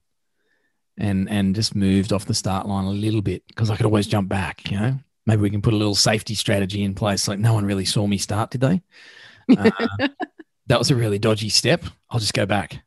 and 0.99 1.29
and 1.29 1.55
just 1.55 1.75
moved 1.75 2.13
off 2.13 2.27
the 2.27 2.35
start 2.35 2.69
line 2.69 2.85
a 2.85 2.91
little 2.91 3.23
bit 3.23 3.43
because 3.49 3.71
I 3.71 3.77
could 3.77 3.87
always 3.87 4.07
jump 4.07 4.29
back, 4.29 4.71
you 4.71 4.79
know? 4.79 4.99
Maybe 5.25 5.43
we 5.43 5.51
can 5.51 5.63
put 5.63 5.73
a 5.73 5.77
little 5.77 5.95
safety 5.95 6.35
strategy 6.35 6.83
in 6.83 6.95
place. 6.95 7.29
Like 7.29 7.39
no 7.39 7.55
one 7.55 7.65
really 7.65 7.85
saw 7.85 8.07
me 8.07 8.19
start, 8.19 8.51
did 8.51 8.61
they? 8.61 8.83
Uh, 9.51 9.71
that 10.67 10.79
was 10.79 10.91
a 10.91 10.97
really 10.97 11.19
dodgy 11.19 11.49
step. 11.49 11.85
I'll 12.11 12.21
just 12.21 12.35
go 12.35 12.47
back. 12.47 12.83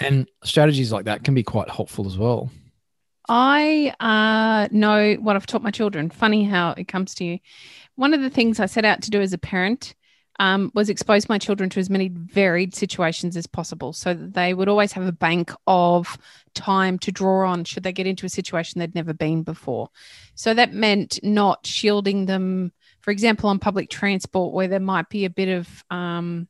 And 0.00 0.28
strategies 0.42 0.92
like 0.92 1.04
that 1.06 1.24
can 1.24 1.34
be 1.34 1.42
quite 1.42 1.70
helpful 1.70 2.06
as 2.06 2.18
well. 2.18 2.50
I 3.28 3.94
uh, 4.00 4.68
know 4.70 5.14
what 5.14 5.36
I've 5.36 5.46
taught 5.46 5.62
my 5.62 5.70
children. 5.70 6.10
Funny 6.10 6.44
how 6.44 6.72
it 6.72 6.88
comes 6.88 7.14
to 7.16 7.24
you. 7.24 7.38
One 7.96 8.12
of 8.12 8.20
the 8.20 8.30
things 8.30 8.60
I 8.60 8.66
set 8.66 8.84
out 8.84 9.02
to 9.02 9.10
do 9.10 9.20
as 9.20 9.32
a 9.32 9.38
parent 9.38 9.94
um, 10.40 10.72
was 10.74 10.90
expose 10.90 11.28
my 11.28 11.38
children 11.38 11.70
to 11.70 11.80
as 11.80 11.88
many 11.88 12.08
varied 12.08 12.74
situations 12.74 13.36
as 13.36 13.46
possible 13.46 13.92
so 13.92 14.14
that 14.14 14.34
they 14.34 14.52
would 14.52 14.68
always 14.68 14.92
have 14.92 15.06
a 15.06 15.12
bank 15.12 15.52
of 15.66 16.18
time 16.54 16.98
to 16.98 17.12
draw 17.12 17.48
on 17.48 17.64
should 17.64 17.82
they 17.82 17.92
get 17.92 18.06
into 18.06 18.26
a 18.26 18.30
situation 18.30 18.78
they'd 18.78 18.94
never 18.94 19.14
been 19.14 19.42
before. 19.42 19.88
So 20.34 20.52
that 20.54 20.72
meant 20.72 21.20
not 21.22 21.66
shielding 21.66 22.26
them, 22.26 22.72
for 23.04 23.10
example, 23.10 23.50
on 23.50 23.58
public 23.58 23.90
transport 23.90 24.54
where 24.54 24.66
there 24.66 24.80
might 24.80 25.10
be 25.10 25.26
a 25.26 25.30
bit 25.30 25.50
of 25.50 25.84
um, 25.90 26.48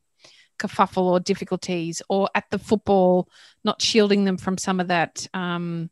kerfuffle 0.57 1.03
or 1.03 1.19
difficulties, 1.19 2.01
or 2.09 2.31
at 2.33 2.45
the 2.51 2.61
football, 2.61 3.29
not 3.65 3.83
shielding 3.83 4.25
them 4.25 4.37
from 4.37 4.57
some 4.57 4.79
of 4.79 4.87
that. 4.87 5.27
Um, 5.35 5.91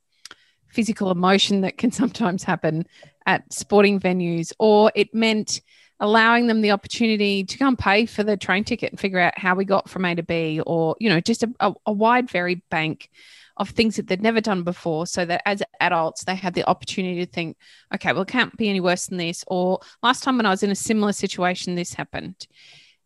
physical 0.69 1.11
emotion 1.11 1.63
that 1.63 1.77
can 1.77 1.91
sometimes 2.01 2.45
happen 2.45 2.87
at 3.27 3.53
sporting 3.53 3.99
venues, 3.99 4.53
or 4.61 4.93
it 4.95 5.13
meant 5.13 5.61
allowing 5.99 6.47
them 6.47 6.61
the 6.61 6.71
opportunity 6.71 7.43
to 7.43 7.59
come 7.59 7.77
pay 7.77 8.07
for 8.07 8.23
the 8.23 8.37
train 8.37 8.63
ticket 8.63 8.93
and 8.93 9.01
figure 9.01 9.19
out 9.19 9.37
how 9.37 9.57
we 9.57 9.65
got 9.65 9.91
from 9.91 10.05
A 10.05 10.15
to 10.15 10.23
B, 10.23 10.61
or, 10.65 10.95
you 11.01 11.09
know, 11.09 11.21
just 11.21 11.43
a, 11.43 11.53
a, 11.59 11.75
a 11.87 11.93
wide, 11.93 12.31
varied 12.31 12.63
bank 12.71 13.11
of 13.57 13.71
things 13.71 13.97
that 13.97 14.07
they'd 14.07 14.23
never 14.23 14.41
done 14.41 14.63
before 14.63 15.07
so 15.07 15.25
that 15.25 15.43
as 15.47 15.63
adults 15.81 16.25
they 16.25 16.35
had 16.35 16.55
the 16.55 16.65
opportunity 16.65 17.25
to 17.25 17.31
think 17.31 17.57
okay 17.95 18.13
well 18.13 18.23
it 18.23 18.29
can't 18.29 18.57
be 18.57 18.69
any 18.69 18.81
worse 18.81 19.07
than 19.07 19.19
this 19.19 19.45
or 19.47 19.79
last 20.03 20.23
time 20.23 20.37
when 20.37 20.47
i 20.47 20.51
was 20.51 20.63
in 20.63 20.71
a 20.71 20.77
similar 20.77 21.13
situation 21.13 21.75
this 21.75 21.95
happened 21.95 22.47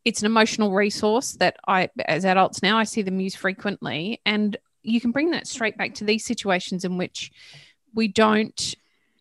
it's 0.04 0.20
an 0.20 0.26
emotional 0.26 0.72
resource 0.72 1.32
that 1.32 1.56
i 1.66 1.88
as 2.06 2.24
adults 2.24 2.62
now 2.62 2.78
i 2.78 2.84
see 2.84 3.02
them 3.02 3.20
use 3.20 3.34
frequently 3.34 4.20
and 4.24 4.56
you 4.82 5.00
can 5.00 5.10
bring 5.10 5.32
that 5.32 5.46
straight 5.46 5.76
back 5.76 5.94
to 5.94 6.04
these 6.04 6.24
situations 6.24 6.84
in 6.84 6.96
which 6.96 7.32
we 7.94 8.06
don't 8.06 8.74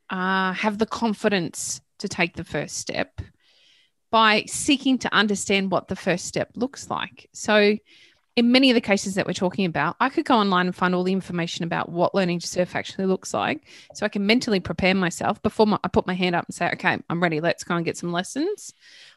uh, 0.10 0.54
have 0.54 0.78
the 0.78 0.86
confidence 0.86 1.82
to 1.98 2.08
take 2.08 2.36
the 2.36 2.44
first 2.44 2.78
step 2.78 3.22
by 4.12 4.44
seeking 4.48 4.98
to 5.00 5.14
understand 5.14 5.72
what 5.72 5.88
the 5.88 5.96
first 5.96 6.26
step 6.26 6.52
looks 6.56 6.90
like. 6.90 7.28
So, 7.34 7.78
in 8.36 8.52
many 8.52 8.70
of 8.70 8.76
the 8.76 8.82
cases 8.82 9.16
that 9.16 9.26
we're 9.26 9.34
talking 9.34 9.66
about, 9.66 9.96
I 10.02 10.10
could 10.10 10.26
go 10.26 10.36
online 10.36 10.66
and 10.66 10.76
find 10.76 10.94
all 10.94 11.04
the 11.04 11.14
information 11.14 11.64
about 11.64 11.90
what 11.90 12.14
learning 12.14 12.40
to 12.40 12.48
surf 12.48 12.76
actually 12.76 13.06
looks 13.06 13.34
like. 13.34 13.66
So 13.94 14.06
I 14.06 14.10
can 14.10 14.26
mentally 14.26 14.60
prepare 14.60 14.94
myself 14.94 15.42
before 15.42 15.66
my, 15.66 15.80
I 15.86 15.88
put 15.88 16.06
my 16.06 16.14
hand 16.14 16.36
up 16.36 16.46
and 16.46 16.54
say, 16.54 16.70
okay, 16.74 16.98
I'm 17.10 17.24
ready. 17.24 17.40
Let's 17.40 17.64
go 17.64 17.76
and 17.76 17.86
get 17.86 17.96
some 17.96 18.12
lessons. 18.12 18.74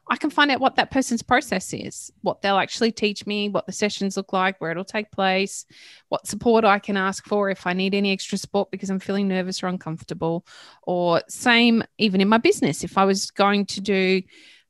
I 0.09 0.17
can 0.17 0.31
find 0.31 0.53
out 0.53 0.61
what 0.61 0.77
that 0.77 0.93
person's 0.93 1.23
process 1.23 1.75
is, 1.75 2.13
what 2.23 2.43
they'll 2.43 2.59
actually 2.59 2.93
teach 2.93 3.27
me, 3.27 3.49
what 3.49 3.67
the 3.67 3.73
sessions 3.73 4.17
look 4.17 4.33
like, 4.33 4.61
where 4.61 4.71
it'll 4.71 4.85
take 4.85 5.11
place, 5.11 5.67
what 6.11 6.27
support 6.27 6.65
I 6.65 6.79
can 6.79 6.97
ask 6.97 7.27
for 7.27 7.51
if 7.51 7.67
I 7.67 7.73
need 7.73 7.95
any 7.95 8.13
extra 8.13 8.39
support 8.39 8.71
because 8.71 8.89
I'm 8.89 9.01
feeling 9.01 9.29
nervous 9.29 9.63
or 9.63 9.67
uncomfortable. 9.67 10.47
Or, 10.85 11.23
same 11.29 11.83
even 11.99 12.21
in 12.21 12.29
my 12.29 12.39
business, 12.39 12.85
if 12.85 12.97
I 12.97 13.05
was 13.05 13.33
going 13.33 13.67
to 13.67 13.81
do 13.81 14.23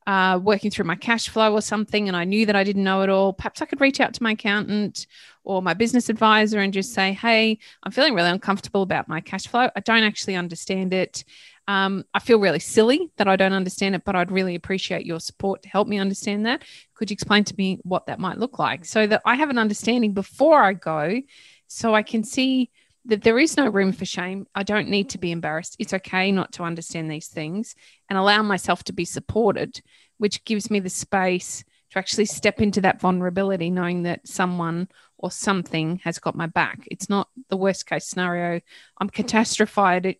uh, 0.08 0.40
working 0.42 0.70
through 0.70 0.86
my 0.86 0.94
cash 0.94 1.28
flow 1.28 1.52
or 1.52 1.60
something 1.60 2.08
and 2.08 2.16
I 2.16 2.24
knew 2.24 2.46
that 2.46 2.56
I 2.56 2.64
didn't 2.64 2.82
know 2.82 3.02
it 3.02 3.10
all, 3.10 3.34
perhaps 3.34 3.60
I 3.60 3.66
could 3.66 3.78
reach 3.78 4.00
out 4.00 4.14
to 4.14 4.22
my 4.22 4.32
accountant 4.32 5.06
or 5.44 5.60
my 5.60 5.74
business 5.74 6.08
advisor 6.08 6.60
and 6.60 6.72
just 6.72 6.94
say, 6.94 7.12
hey, 7.12 7.58
I'm 7.82 7.92
feeling 7.92 8.14
really 8.14 8.30
uncomfortable 8.30 8.80
about 8.80 9.06
my 9.06 9.20
cash 9.20 9.46
flow. 9.46 9.68
I 9.76 9.80
don't 9.80 10.04
actually 10.04 10.34
understand 10.34 10.94
it. 10.94 11.24
Um, 11.68 12.04
I 12.14 12.20
feel 12.20 12.38
really 12.38 12.58
silly 12.58 13.10
that 13.18 13.28
I 13.28 13.36
don't 13.36 13.52
understand 13.52 13.96
it, 13.96 14.04
but 14.06 14.16
I'd 14.16 14.32
really 14.32 14.54
appreciate 14.54 15.04
your 15.04 15.20
support 15.20 15.62
to 15.64 15.68
help 15.68 15.86
me 15.86 15.98
understand 15.98 16.46
that. 16.46 16.62
Could 16.94 17.10
you 17.10 17.14
explain 17.14 17.44
to 17.44 17.54
me 17.58 17.78
what 17.82 18.06
that 18.06 18.18
might 18.18 18.38
look 18.38 18.58
like 18.58 18.86
so 18.86 19.06
that 19.06 19.20
I 19.26 19.34
have 19.34 19.50
an 19.50 19.58
understanding 19.58 20.14
before 20.14 20.62
I 20.62 20.72
go 20.72 21.20
so 21.66 21.94
I 21.94 22.02
can 22.02 22.24
see 22.24 22.70
that 23.08 23.22
there 23.22 23.38
is 23.38 23.56
no 23.56 23.68
room 23.68 23.92
for 23.92 24.04
shame. 24.04 24.46
I 24.54 24.62
don't 24.62 24.88
need 24.88 25.10
to 25.10 25.18
be 25.18 25.32
embarrassed. 25.32 25.76
It's 25.78 25.94
okay 25.94 26.30
not 26.30 26.52
to 26.52 26.62
understand 26.62 27.10
these 27.10 27.28
things 27.28 27.74
and 28.08 28.18
allow 28.18 28.42
myself 28.42 28.84
to 28.84 28.92
be 28.92 29.04
supported, 29.04 29.80
which 30.18 30.44
gives 30.44 30.70
me 30.70 30.78
the 30.80 30.90
space 30.90 31.64
to 31.90 31.98
actually 31.98 32.26
step 32.26 32.60
into 32.60 32.82
that 32.82 33.00
vulnerability, 33.00 33.70
knowing 33.70 34.02
that 34.02 34.28
someone 34.28 34.88
or 35.16 35.30
something 35.30 36.00
has 36.04 36.18
got 36.18 36.36
my 36.36 36.46
back. 36.46 36.86
It's 36.90 37.08
not 37.08 37.28
the 37.48 37.56
worst 37.56 37.86
case 37.86 38.06
scenario. 38.06 38.60
I'm 39.00 39.08
catastrophizing 39.08 40.14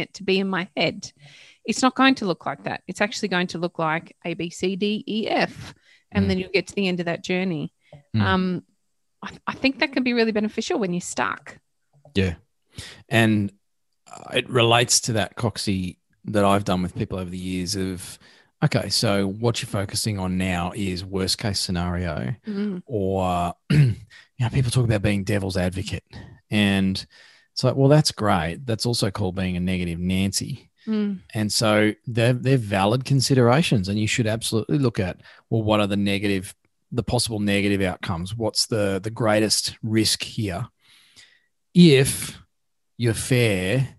it 0.00 0.14
to 0.14 0.22
be 0.22 0.38
in 0.38 0.48
my 0.48 0.68
head. 0.76 1.12
It's 1.64 1.82
not 1.82 1.96
going 1.96 2.14
to 2.16 2.26
look 2.26 2.46
like 2.46 2.62
that. 2.64 2.82
It's 2.86 3.00
actually 3.00 3.28
going 3.28 3.48
to 3.48 3.58
look 3.58 3.80
like 3.80 4.16
A, 4.24 4.34
B, 4.34 4.50
C, 4.50 4.76
D, 4.76 5.02
E, 5.06 5.28
F. 5.28 5.74
And 6.12 6.24
mm. 6.24 6.28
then 6.28 6.38
you'll 6.38 6.50
get 6.50 6.68
to 6.68 6.74
the 6.76 6.86
end 6.86 7.00
of 7.00 7.06
that 7.06 7.24
journey. 7.24 7.72
Mm. 8.14 8.22
Um, 8.22 8.62
I, 9.26 9.30
I 9.48 9.52
think 9.54 9.80
that 9.80 9.92
can 9.92 10.02
be 10.02 10.12
really 10.12 10.32
beneficial 10.32 10.78
when 10.78 10.92
you're 10.92 11.00
stuck. 11.00 11.58
Yeah. 12.14 12.34
And 13.08 13.52
it 14.32 14.48
relates 14.48 15.00
to 15.00 15.14
that 15.14 15.36
Coxie 15.36 15.96
that 16.26 16.44
I've 16.44 16.64
done 16.64 16.82
with 16.82 16.94
people 16.94 17.18
over 17.18 17.30
the 17.30 17.38
years 17.38 17.76
of 17.76 18.18
okay, 18.64 18.88
so 18.88 19.26
what 19.26 19.60
you're 19.60 19.68
focusing 19.68 20.18
on 20.18 20.38
now 20.38 20.72
is 20.74 21.04
worst 21.04 21.38
case 21.38 21.60
scenario, 21.60 22.34
mm. 22.46 22.82
or 22.86 23.54
you 23.70 23.96
know, 24.40 24.48
people 24.48 24.70
talk 24.70 24.84
about 24.84 25.02
being 25.02 25.24
devil's 25.24 25.56
advocate, 25.56 26.04
and 26.50 27.06
it's 27.52 27.64
like, 27.64 27.76
well, 27.76 27.88
that's 27.88 28.12
great. 28.12 28.66
That's 28.66 28.86
also 28.86 29.10
called 29.10 29.34
being 29.34 29.56
a 29.56 29.60
negative 29.60 29.98
Nancy. 29.98 30.70
Mm. 30.86 31.20
And 31.34 31.52
so 31.52 31.92
they're 32.06 32.32
they're 32.32 32.58
valid 32.58 33.04
considerations, 33.04 33.88
and 33.88 33.98
you 33.98 34.06
should 34.06 34.26
absolutely 34.26 34.78
look 34.78 35.00
at 35.00 35.20
well, 35.50 35.62
what 35.62 35.80
are 35.80 35.86
the 35.86 35.96
negative, 35.96 36.54
the 36.92 37.02
possible 37.02 37.40
negative 37.40 37.80
outcomes? 37.82 38.34
What's 38.34 38.66
the 38.66 39.00
the 39.02 39.10
greatest 39.10 39.76
risk 39.82 40.22
here? 40.22 40.68
If 41.74 42.38
you're 42.96 43.14
fair 43.14 43.96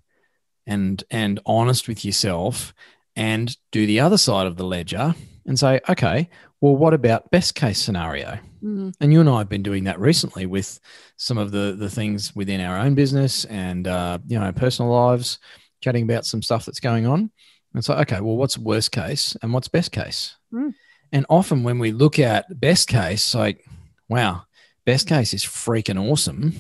and 0.66 1.04
and 1.10 1.40
honest 1.46 1.88
with 1.88 2.04
yourself, 2.04 2.74
and 3.16 3.58
do 3.72 3.86
the 3.86 4.00
other 4.00 4.18
side 4.18 4.48
of 4.48 4.58
the 4.58 4.64
ledger 4.64 5.16
and 5.46 5.58
say, 5.58 5.82
okay, 5.90 6.30
well, 6.62 6.76
what 6.76 6.94
about 6.94 7.32
best 7.32 7.56
case 7.56 7.82
scenario? 7.82 8.38
Mm. 8.64 8.94
And 9.02 9.12
you 9.12 9.20
and 9.20 9.30
I 9.30 9.40
have 9.40 9.50
been 9.50 9.64
doing 9.64 9.86
that 9.86 10.00
recently 10.00 10.46
with 10.46 10.80
some 11.18 11.38
of 11.38 11.52
the 11.52 11.76
the 11.78 11.90
things 11.90 12.36
within 12.36 12.62
our 12.62 12.78
own 12.78 12.96
business 12.96 13.46
and 13.46 13.88
uh, 13.88 14.20
you 14.28 14.40
know 14.40 14.52
personal 14.52 14.92
lives, 14.92 15.40
chatting 15.82 16.04
about 16.04 16.26
some 16.26 16.42
stuff 16.42 16.66
that's 16.66 16.80
going 16.80 17.06
on. 17.06 17.32
And 17.74 17.84
so, 17.84 17.94
okay, 17.96 18.22
well, 18.22 18.38
what's 18.38 18.58
worst 18.58 18.92
case 18.92 19.36
and 19.42 19.54
what's 19.54 19.68
best 19.68 19.92
case? 19.92 20.36
Mm. 20.54 20.74
And 21.12 21.26
often 21.30 21.64
when 21.64 21.80
we 21.80 21.92
look 21.92 22.20
at 22.20 22.60
best 22.60 22.88
case, 22.88 23.34
like, 23.34 23.66
wow, 24.10 24.44
best 24.86 25.08
case 25.08 25.34
is 25.34 25.44
freaking 25.44 26.02
awesome. 26.10 26.54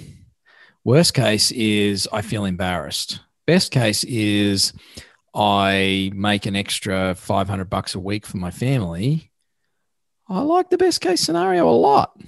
Worst 0.84 1.13
case 1.13 1.51
is 1.51 2.08
I 2.13 2.22
feel 2.22 2.46
embarrassed. 2.46 3.20
Best 3.46 3.72
case 3.72 4.04
is 4.06 4.74
I 5.34 6.12
make 6.13 6.46
an 6.46 6.56
extra 6.56 7.13
500 7.16 7.70
bucks 7.70 7.94
a 7.94 8.00
week 8.00 8.25
for 8.25 8.38
my 8.38 8.51
family. 8.51 9.32
I 10.27 10.42
like 10.42 10.70
the 10.70 10.77
best 10.77 11.01
case 11.01 11.22
scenario 11.22 11.68
a 11.68 11.72
lot. 11.72 12.20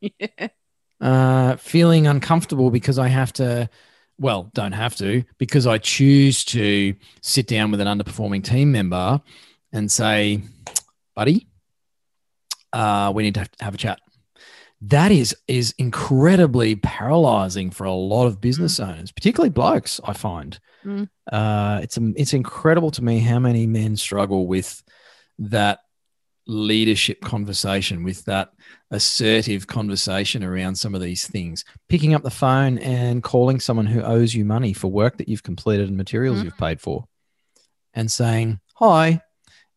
yeah. 0.00 0.48
Uh, 1.00 1.56
feeling 1.56 2.06
uncomfortable 2.06 2.70
because 2.70 2.98
I 2.98 3.08
have 3.08 3.32
to, 3.32 3.70
well, 4.18 4.50
don't 4.52 4.72
have 4.72 4.94
to, 4.96 5.24
because 5.38 5.66
I 5.66 5.78
choose 5.78 6.44
to 6.44 6.94
sit 7.22 7.46
down 7.46 7.70
with 7.70 7.80
an 7.80 7.86
underperforming 7.86 8.44
team 8.44 8.70
member 8.70 9.22
and 9.72 9.90
say, 9.90 10.42
buddy, 11.16 11.48
uh, 12.72 13.12
we 13.14 13.22
need 13.22 13.34
to 13.34 13.46
have 13.60 13.74
a 13.74 13.78
chat. 13.78 14.00
That 14.82 15.12
is 15.12 15.36
is 15.46 15.74
incredibly 15.76 16.74
paralyzing 16.76 17.70
for 17.70 17.84
a 17.84 17.92
lot 17.92 18.26
of 18.26 18.40
business 18.40 18.80
owners, 18.80 19.12
particularly 19.12 19.50
blokes. 19.50 20.00
I 20.04 20.12
find 20.14 20.58
Mm. 20.82 21.10
uh, 21.30 21.80
it's 21.82 21.98
it's 22.16 22.32
incredible 22.32 22.90
to 22.92 23.04
me 23.04 23.18
how 23.18 23.38
many 23.38 23.66
men 23.66 23.94
struggle 23.98 24.46
with 24.46 24.82
that 25.38 25.80
leadership 26.46 27.20
conversation, 27.20 28.02
with 28.02 28.24
that 28.24 28.50
assertive 28.90 29.66
conversation 29.66 30.42
around 30.42 30.74
some 30.76 30.94
of 30.94 31.02
these 31.02 31.26
things. 31.26 31.64
Picking 31.90 32.14
up 32.14 32.22
the 32.22 32.30
phone 32.30 32.78
and 32.78 33.22
calling 33.22 33.60
someone 33.60 33.84
who 33.86 34.00
owes 34.00 34.34
you 34.34 34.46
money 34.46 34.72
for 34.72 34.88
work 34.88 35.18
that 35.18 35.28
you've 35.28 35.42
completed 35.42 35.88
and 35.88 35.96
materials 35.98 36.40
Mhm. 36.40 36.44
you've 36.44 36.56
paid 36.58 36.80
for, 36.80 37.04
and 37.92 38.10
saying, 38.10 38.58
"Hi, 38.76 39.20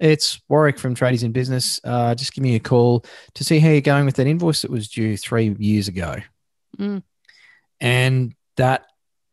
it's 0.04 0.42
Warwick 0.50 0.78
from 0.78 0.96
Tradies 0.96 1.24
in 1.24 1.32
Business. 1.32 1.80
Uh, 1.84 2.14
just 2.14 2.34
give 2.34 2.44
me 2.44 2.56
a 2.56 2.60
call 2.60 3.06
to 3.36 3.44
see 3.44 3.60
how 3.60 3.70
you're 3.70 3.82
going 3.82 4.06
with 4.06 4.16
that 4.16 4.28
invoice 4.28 4.62
that 4.62 4.72
was 4.72 4.90
due 4.90 5.18
three 5.18 5.56
years 5.58 5.88
ago." 5.88 6.18
Mm. 6.78 7.04
And 7.80 8.36
that 8.58 8.86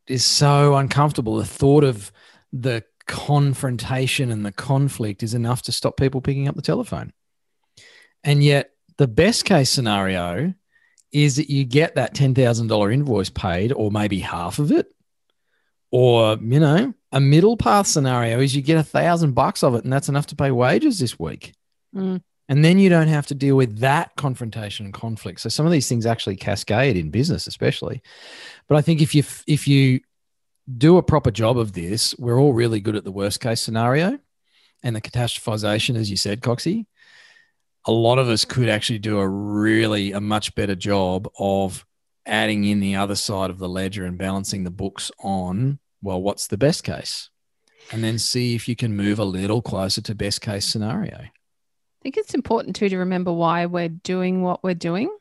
is 0.07 0.25
so 0.25 0.77
uncomfortable. 0.77 1.37
The 1.37 1.45
thought 1.45 1.85
of 1.85 2.13
the 2.53 2.85
confrontation 3.07 4.31
and 4.31 4.47
the 4.47 4.53
conflict 4.53 5.23
is 5.23 5.35
enough 5.35 5.63
to 5.63 5.73
stop 5.73 5.97
people 5.97 6.21
picking 6.21 6.49
up 6.49 6.55
the 6.55 6.63
telephone. 6.63 7.13
And 8.23 8.45
yet, 8.45 8.71
the 8.99 9.09
best 9.09 9.45
case 9.45 9.71
scenario 9.71 10.55
is 11.13 11.37
that 11.37 11.51
you 11.51 11.65
get 11.65 11.97
that 11.97 12.15
$10,000 12.15 12.93
invoice 12.93 13.31
paid, 13.31 13.73
or 13.73 13.91
maybe 13.91 14.21
half 14.21 14.59
of 14.59 14.71
it. 14.71 14.93
Or, 15.91 16.39
you 16.41 16.61
know, 16.61 16.95
a 17.13 17.21
middle 17.21 17.57
path 17.57 17.87
scenario 17.87 18.41
is 18.41 18.55
you 18.55 18.63
get 18.63 18.79
a 18.79 18.85
thousand 18.85 19.33
bucks 19.33 19.63
of 19.63 19.75
it, 19.75 19.85
and 19.85 19.93
that's 19.93 20.09
enough 20.09 20.27
to 20.27 20.37
pay 20.37 20.51
wages 20.51 20.99
this 20.99 21.19
week. 21.19 21.53
Mm. 21.95 22.23
And 22.49 22.65
then 22.65 22.79
you 22.81 22.89
don't 22.89 23.09
have 23.09 23.27
to 23.29 23.35
deal 23.35 23.57
with 23.57 23.79
that 23.79 24.17
confrontation 24.17 24.85
and 24.85 24.95
conflict. 24.95 25.41
So 25.41 25.49
some 25.49 25.67
of 25.67 25.73
these 25.73 25.89
things 25.89 26.05
actually 26.05 26.37
cascade 26.37 26.97
in 26.97 27.11
business, 27.11 27.47
especially. 27.47 28.03
But 28.69 28.77
I 28.77 28.83
think 28.83 29.01
if 29.01 29.15
you 29.15 29.23
if 29.47 29.69
you 29.69 30.01
do 30.77 30.97
a 30.97 31.03
proper 31.03 31.31
job 31.31 31.59
of 31.59 31.73
this, 31.73 32.15
we're 32.19 32.41
all 32.41 32.53
really 32.53 32.81
good 32.81 32.97
at 32.97 33.05
the 33.05 33.13
worst 33.13 33.41
case 33.41 33.61
scenario 33.61 34.19
and 34.83 34.97
the 34.97 35.01
catastrophization, 35.01 35.97
as 35.97 36.11
you 36.11 36.17
said, 36.17 36.41
Coxie. 36.41 36.87
A 37.87 37.93
lot 37.93 38.19
of 38.19 38.29
us 38.29 38.45
could 38.45 38.69
actually 38.69 38.99
do 38.99 39.19
a 39.19 39.29
really 39.29 40.13
a 40.13 40.21
much 40.21 40.55
better 40.55 40.75
job 40.75 41.29
of 41.39 41.87
adding 42.31 42.65
in 42.65 42.81
the 42.81 42.97
other 42.97 43.17
side 43.17 43.51
of 43.51 43.59
the 43.59 43.69
ledger 43.69 44.07
and 44.07 44.17
balancing 44.17 44.65
the 44.65 44.71
books 44.71 45.11
on 45.19 45.79
well, 46.03 46.23
what's 46.23 46.47
the 46.47 46.57
best 46.57 46.85
case, 46.85 47.31
and 47.93 48.03
then 48.03 48.19
see 48.19 48.55
if 48.55 48.69
you 48.69 48.77
can 48.77 48.97
move 48.97 49.19
a 49.19 49.25
little 49.25 49.61
closer 49.61 50.01
to 50.01 50.15
best 50.15 50.41
case 50.41 50.65
scenario. 50.65 51.17
I 51.17 52.03
think 52.03 52.17
it's 52.17 52.35
important 52.35 52.75
too 52.77 52.89
to 52.89 52.99
remember 52.99 53.33
why 53.33 53.67
we're 53.67 53.89
doing 53.91 54.43
what 54.43 54.65
we're 54.65 54.75
doing. 54.75 55.15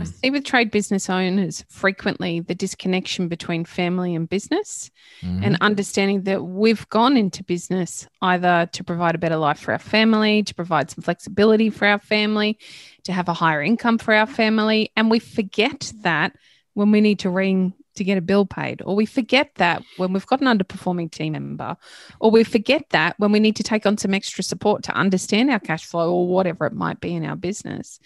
I 0.00 0.04
Mm, 0.04 0.06
see 0.06 0.30
with 0.30 0.44
trade 0.44 0.70
business 0.70 1.08
owners 1.08 1.64
frequently 1.68 2.40
the 2.40 2.54
disconnection 2.56 3.28
between 3.28 3.64
family 3.64 4.14
and 4.14 4.28
business 4.28 4.90
mhm. 5.22 5.44
and 5.44 5.56
understanding 5.60 6.22
that 6.24 6.42
we've 6.42 6.88
gone 6.88 7.16
into 7.16 7.44
business 7.44 8.08
either 8.20 8.68
to 8.72 8.84
provide 8.84 9.14
a 9.14 9.18
better 9.18 9.36
life 9.36 9.60
for 9.60 9.72
our 9.72 9.78
family, 9.78 10.42
to 10.42 10.54
provide 10.54 10.90
some 10.90 11.02
flexibility 11.02 11.70
for 11.70 11.86
our 11.86 12.00
family, 12.00 12.58
to 13.04 13.12
have 13.12 13.28
a 13.28 13.32
higher 13.34 13.62
income 13.62 13.98
for 13.98 14.12
our 14.14 14.26
family. 14.26 14.90
And 14.96 15.10
we 15.10 15.20
forget 15.20 15.92
that 16.02 16.32
when 16.74 16.90
we 16.90 17.00
need 17.00 17.20
to 17.20 17.30
ring 17.30 17.74
to 17.94 18.04
get 18.04 18.16
a 18.16 18.22
bill 18.22 18.46
paid, 18.46 18.80
or 18.84 18.94
we 18.96 19.04
forget 19.04 19.50
that 19.56 19.82
when 19.98 20.12
we've 20.12 20.26
got 20.26 20.40
an 20.40 20.46
underperforming 20.46 21.10
team 21.10 21.34
member, 21.34 21.76
or 22.20 22.30
we 22.30 22.42
forget 22.42 22.84
that 22.90 23.14
when 23.18 23.32
we 23.32 23.40
need 23.40 23.56
to 23.56 23.62
take 23.62 23.84
on 23.84 23.98
some 23.98 24.14
extra 24.14 24.42
support 24.42 24.82
to 24.84 24.92
understand 24.94 25.50
our 25.50 25.60
cash 25.60 25.84
flow 25.84 26.12
or 26.12 26.26
whatever 26.26 26.64
it 26.64 26.72
might 26.72 27.00
be 27.00 27.14
in 27.14 27.24
our 27.24 27.36
business. 27.36 28.00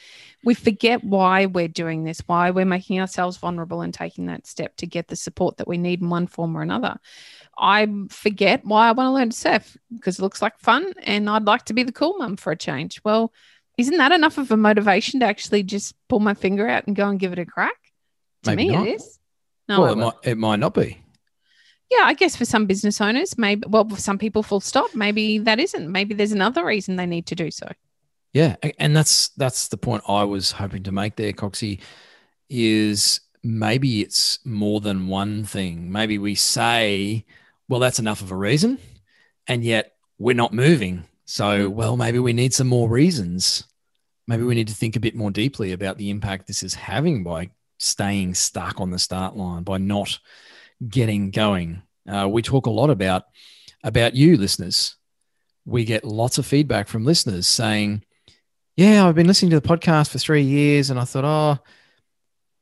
We 0.45 0.55
forget 0.55 1.05
why 1.05 1.47
we're 1.47 1.69
doing 1.69 2.03
this, 2.03 2.21
why 2.27 2.51
we're 2.51 2.65
making 2.65 3.01
ourselves 3.01 3.37
vulnerable 3.37 3.81
and 3.81 3.95
taking 3.95 4.27
that 4.27 4.47
step 4.47 4.77
to 4.79 4.87
get 4.87 5.09
the 5.09 5.17
support 5.17 5.59
that 5.59 5.69
we 5.69 5.79
need 5.79 6.03
in 6.03 6.11
one 6.11 6.27
form 6.27 6.57
or 6.57 6.63
another. 6.63 6.97
I 7.59 7.89
forget 8.11 8.65
why 8.65 8.89
I 8.89 8.93
want 8.93 9.07
to 9.07 9.13
learn 9.13 9.31
to 9.31 9.37
surf 9.37 9.77
because 9.95 10.19
it 10.19 10.23
looks 10.23 10.43
like 10.43 10.59
fun 10.59 10.93
and 11.05 11.31
I'd 11.31 11.47
like 11.47 11.65
to 11.67 11.75
be 11.75 11.85
the 11.85 11.93
cool 11.93 12.19
mum 12.19 12.37
for 12.37 12.51
a 12.51 12.57
change. 12.57 13.01
Well, 13.05 13.33
isn't 13.79 13.97
that 13.99 14.13
enough 14.13 14.39
of 14.39 14.51
a 14.51 14.57
motivation 14.57 15.21
to 15.21 15.27
actually 15.27 15.63
just 15.63 15.95
pull 16.09 16.21
my 16.21 16.35
finger 16.35 16.67
out 16.67 16.87
and 16.87 16.97
go 16.97 17.09
and 17.09 17.21
give 17.21 17.33
it 17.33 17.39
a 17.39 17.47
crack? 17.47 17.86
To 18.47 18.57
Maybe 18.57 18.69
me, 18.71 18.75
not. 18.77 18.87
it 18.87 18.95
is. 18.97 19.19
No, 19.69 19.81
well, 19.83 19.93
it 19.93 19.97
might, 19.97 20.15
it 20.23 20.39
might 20.39 20.59
not 20.61 20.75
be. 20.75 20.99
yeah, 21.91 22.03
I 22.05 22.15
guess 22.15 22.37
for 22.37 22.45
some 22.45 22.67
business 22.67 23.01
owners, 23.01 23.37
maybe, 23.37 23.65
well, 23.69 23.89
for 23.89 23.97
some 23.97 24.19
people, 24.19 24.43
full 24.43 24.61
stop, 24.61 24.95
maybe 24.95 25.39
that 25.39 25.59
isn't. 25.61 25.91
Maybe 25.91 26.15
there's 26.15 26.33
another 26.33 26.65
reason 26.65 26.97
they 26.97 27.07
need 27.07 27.27
to 27.27 27.35
do 27.35 27.51
so. 27.51 27.69
Yeah, 28.33 28.57
and 28.79 28.95
that's 28.95 29.29
that's 29.31 29.69
the 29.69 29.77
point 29.79 30.03
I 30.09 30.25
was 30.25 30.53
hoping 30.53 30.83
to 30.85 30.93
make 30.93 31.17
there, 31.17 31.33
Coxie, 31.33 31.81
is 32.51 33.21
maybe 33.43 34.03
it's 34.03 34.39
more 34.45 34.81
than 34.81 35.09
one 35.09 35.45
thing. 35.45 35.91
Maybe 35.91 36.19
we 36.19 36.35
say, 36.35 37.25
well, 37.69 37.81
that's 37.81 37.99
enough 37.99 38.21
of 38.21 38.31
a 38.31 38.37
reason, 38.37 38.79
and 39.49 39.65
yet 39.65 39.95
we're 40.19 40.35
not 40.35 40.53
moving. 40.53 41.05
So, 41.25 41.69
well, 41.71 41.97
maybe 41.97 42.19
we 42.19 42.33
need 42.33 42.53
some 42.55 42.69
more 42.69 42.89
reasons. 42.89 43.65
Maybe 44.29 44.43
we 44.43 44.55
need 44.55 44.69
to 44.69 44.75
think 44.75 44.97
a 44.97 45.01
bit 45.01 45.15
more 45.17 45.31
deeply 45.31 45.73
about 45.73 45.97
the 45.99 46.11
impact 46.11 46.47
this 46.47 46.63
is 46.63 46.75
having 46.75 47.25
by 47.25 47.51
staying 47.79 48.35
stuck 48.35 48.81
on 48.81 48.91
the 48.91 48.99
start 48.99 49.37
line, 49.37 49.63
by 49.63 49.79
not 49.79 50.19
getting 50.87 51.31
going. 51.31 51.83
Uh, 52.09 52.29
we 52.29 52.43
talk 52.43 52.67
a 52.67 52.71
lot 52.71 52.91
about 52.91 53.25
about 53.83 54.15
you, 54.15 54.37
listeners. 54.37 54.97
We 55.65 55.85
get 55.85 56.05
lots 56.05 56.39
of 56.39 56.47
feedback 56.47 56.89
from 56.89 57.05
listeners 57.05 57.47
saying, 57.49 58.05
yeah, 58.77 59.07
I've 59.07 59.15
been 59.15 59.27
listening 59.27 59.51
to 59.51 59.61
the 59.61 59.69
podcast 59.69 60.11
for 60.11 60.19
three 60.19 60.43
years, 60.43 60.91
and 60.91 60.99
I 60.99 61.05
thought, 61.05 61.25
oh, 61.25 61.59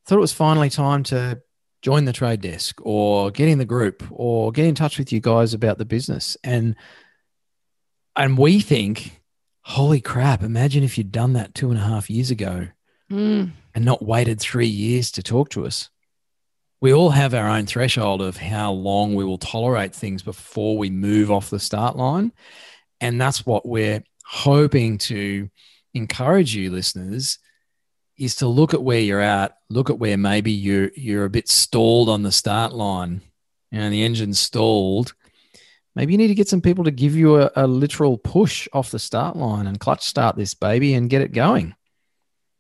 thought 0.07 0.17
it 0.17 0.21
was 0.21 0.33
finally 0.33 0.71
time 0.71 1.03
to 1.05 1.41
join 1.83 2.07
the 2.07 2.13
trade 2.13 2.41
desk 2.41 2.81
or 2.83 3.31
get 3.31 3.49
in 3.49 3.59
the 3.59 3.65
group 3.65 4.03
or 4.11 4.53
get 4.53 4.67
in 4.67 4.75
touch 4.75 4.99
with 4.99 5.13
you 5.13 5.21
guys 5.21 5.53
about 5.53 5.77
the 5.79 5.85
business. 5.85 6.37
And 6.43 6.77
and 8.17 8.39
we 8.39 8.61
think, 8.61 9.21
holy 9.63 10.01
crap, 10.01 10.43
imagine 10.43 10.85
if 10.85 10.97
you'd 10.97 11.13
done 11.13 11.35
that 11.35 11.55
two 11.55 11.71
and 11.71 11.79
a 11.79 11.83
half 11.83 12.09
years 12.09 12.31
ago 12.31 12.69
Mm, 13.11 13.51
and 13.75 13.85
not 13.85 14.05
waited 14.05 14.41
three 14.41 14.67
years 14.67 15.11
to 15.13 15.23
talk 15.23 15.51
to 15.51 15.67
us. 15.67 15.91
We 16.81 16.93
all 16.93 17.11
have 17.11 17.35
our 17.35 17.49
own 17.49 17.67
threshold 17.67 18.21
of 18.21 18.37
how 18.37 18.73
long 18.73 19.15
we 19.15 19.25
will 19.25 19.39
tolerate 19.39 19.95
things 19.95 20.23
before 20.23 20.77
we 20.77 20.91
move 20.91 21.31
off 21.31 21.51
the 21.51 21.59
start 21.59 21.97
line. 21.97 22.33
And 23.01 23.21
that's 23.21 23.47
what 23.47 23.67
we're 23.67 24.05
hoping 24.25 24.99
to 24.99 25.49
encourage 25.95 26.55
you 26.55 26.71
listeners 26.71 27.39
is 28.19 28.37
to 28.37 28.47
look 28.47 28.75
at 28.75 28.83
where 28.83 29.01
you're 29.01 29.21
at, 29.21 29.57
look 29.71 29.91
at 29.91 29.99
where 29.99 30.17
maybe 30.17 30.53
you're 30.53 30.91
you're 30.95 31.25
a 31.25 31.31
bit 31.31 31.49
stalled 31.49 32.09
on 32.09 32.23
the 32.23 32.33
start 32.33 32.73
line. 32.73 33.23
and 33.73 33.93
the 33.93 34.05
engine's 34.05 34.39
stalled. 34.39 35.15
Maybe 35.97 36.13
you 36.13 36.19
need 36.19 36.29
to 36.29 36.35
get 36.35 36.49
some 36.49 36.61
people 36.61 36.85
to 36.85 36.91
give 36.91 37.15
you 37.15 37.41
a, 37.41 37.51
a 37.57 37.67
literal 37.67 38.19
push 38.19 38.69
off 38.73 38.91
the 38.91 38.99
start 38.99 39.37
line 39.37 39.67
and 39.67 39.81
clutch 39.81 40.05
start 40.05 40.37
this 40.37 40.55
baby 40.55 40.95
and 40.95 41.11
get 41.11 41.23
it 41.23 41.33
going. 41.33 41.75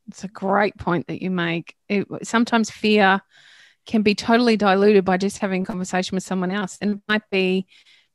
It's 0.08 0.24
a 0.24 0.28
great 0.28 0.76
point 0.76 1.06
that 1.06 1.22
you 1.22 1.30
make. 1.30 1.74
It, 1.88 2.06
sometimes 2.22 2.70
fear 2.70 3.20
can 3.86 4.02
be 4.02 4.14
totally 4.14 4.56
diluted 4.56 5.04
by 5.04 5.16
just 5.16 5.38
having 5.38 5.62
a 5.62 5.66
conversation 5.66 6.16
with 6.16 6.24
someone 6.24 6.50
else. 6.50 6.78
And 6.80 6.92
it 6.92 7.00
might 7.08 7.28
be, 7.30 7.66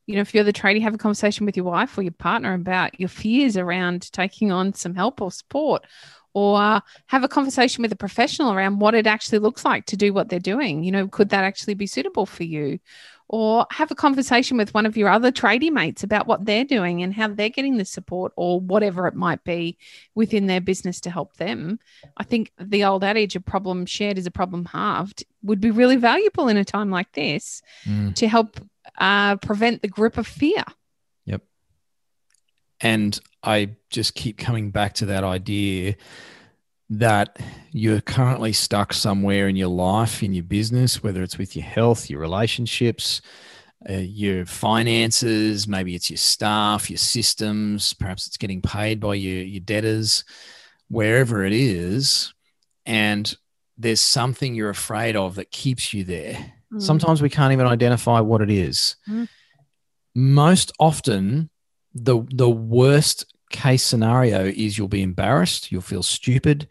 you 0.07 0.15
know, 0.15 0.21
if 0.21 0.33
you're 0.33 0.43
the 0.43 0.53
tradie, 0.53 0.81
have 0.81 0.95
a 0.95 0.99
conversation 0.99 1.45
with 1.45 1.55
your 1.55 1.65
wife 1.65 1.97
or 1.97 2.01
your 2.01 2.11
partner 2.11 2.53
about 2.53 2.99
your 2.99 3.09
fears 3.09 3.57
around 3.57 4.11
taking 4.11 4.51
on 4.51 4.73
some 4.73 4.95
help 4.95 5.21
or 5.21 5.31
support, 5.31 5.85
or 6.33 6.81
have 7.07 7.23
a 7.23 7.27
conversation 7.27 7.81
with 7.81 7.91
a 7.91 7.95
professional 7.97 8.53
around 8.53 8.79
what 8.79 8.95
it 8.95 9.07
actually 9.07 9.39
looks 9.39 9.65
like 9.65 9.85
to 9.85 9.97
do 9.97 10.13
what 10.13 10.29
they're 10.29 10.39
doing. 10.39 10.83
You 10.83 10.91
know, 10.91 11.07
could 11.07 11.29
that 11.29 11.43
actually 11.43 11.73
be 11.73 11.87
suitable 11.87 12.25
for 12.25 12.43
you? 12.43 12.79
Or 13.31 13.67
have 13.69 13.91
a 13.91 13.95
conversation 13.95 14.57
with 14.57 14.73
one 14.73 14.87
of 14.87 14.97
your 14.97 15.07
other 15.07 15.31
tradie 15.31 15.71
mates 15.71 16.01
about 16.03 16.25
what 16.25 16.45
they're 16.45 16.65
doing 16.65 17.03
and 17.03 17.13
how 17.13 17.27
they're 17.27 17.49
getting 17.49 17.77
the 17.77 17.85
support 17.85 18.33
or 18.35 18.59
whatever 18.59 19.05
it 19.05 19.13
might 19.13 19.43
be 19.43 19.77
within 20.15 20.47
their 20.47 20.59
business 20.59 20.99
to 21.01 21.11
help 21.11 21.35
them. 21.35 21.79
I 22.17 22.23
think 22.23 22.51
the 22.59 22.83
old 22.85 23.03
adage, 23.03 23.35
a 23.35 23.39
problem 23.39 23.85
shared 23.85 24.17
is 24.17 24.25
a 24.25 24.31
problem 24.31 24.65
halved, 24.65 25.23
would 25.43 25.61
be 25.61 25.69
really 25.69 25.95
valuable 25.95 26.47
in 26.47 26.57
a 26.57 26.65
time 26.65 26.89
like 26.89 27.11
this 27.11 27.61
mm. 27.85 28.15
to 28.15 28.27
help 28.27 28.59
uh, 28.97 29.35
prevent 29.35 29.83
the 29.83 29.87
grip 29.87 30.17
of 30.17 30.25
fear. 30.25 30.63
Yep. 31.25 31.43
And 32.81 33.19
I 33.43 33.75
just 33.91 34.15
keep 34.15 34.39
coming 34.39 34.71
back 34.71 34.93
to 34.95 35.05
that 35.05 35.23
idea 35.23 35.95
that 36.89 37.37
you're 37.71 38.01
currently 38.01 38.51
stuck 38.51 38.93
somewhere 38.93 39.47
in 39.47 39.55
your 39.55 39.69
life, 39.69 40.23
in 40.23 40.33
your 40.33 40.43
business, 40.43 41.03
whether 41.03 41.21
it's 41.21 41.37
with 41.37 41.55
your 41.55 41.65
health, 41.65 42.09
your 42.09 42.19
relationships, 42.19 43.21
uh, 43.87 43.93
your 43.93 44.45
finances, 44.45 45.67
maybe 45.67 45.95
it's 45.95 46.09
your 46.09 46.17
staff, 46.17 46.89
your 46.89 46.97
systems, 46.97 47.93
perhaps 47.93 48.27
it's 48.27 48.37
getting 48.37 48.61
paid 48.61 48.99
by 48.99 49.13
your, 49.13 49.43
your 49.43 49.61
debtors, 49.61 50.23
wherever 50.89 51.45
it 51.45 51.53
is. 51.53 52.33
And 52.85 53.33
there's 53.77 54.01
something 54.01 54.55
you're 54.55 54.69
afraid 54.69 55.15
of 55.15 55.35
that 55.35 55.51
keeps 55.51 55.93
you 55.93 56.03
there. 56.03 56.53
Mm. 56.73 56.81
Sometimes 56.81 57.21
we 57.21 57.29
can't 57.29 57.53
even 57.53 57.67
identify 57.67 58.19
what 58.19 58.41
it 58.41 58.49
is. 58.49 58.95
Mm. 59.07 59.29
Most 60.15 60.71
often, 60.79 61.49
the 61.93 62.25
the 62.33 62.49
worst 62.49 63.25
case 63.49 63.83
scenario 63.83 64.45
is 64.45 64.77
you'll 64.77 64.87
be 64.87 65.01
embarrassed, 65.01 65.71
you'll 65.71 65.81
feel 65.81 66.03
stupid, 66.03 66.67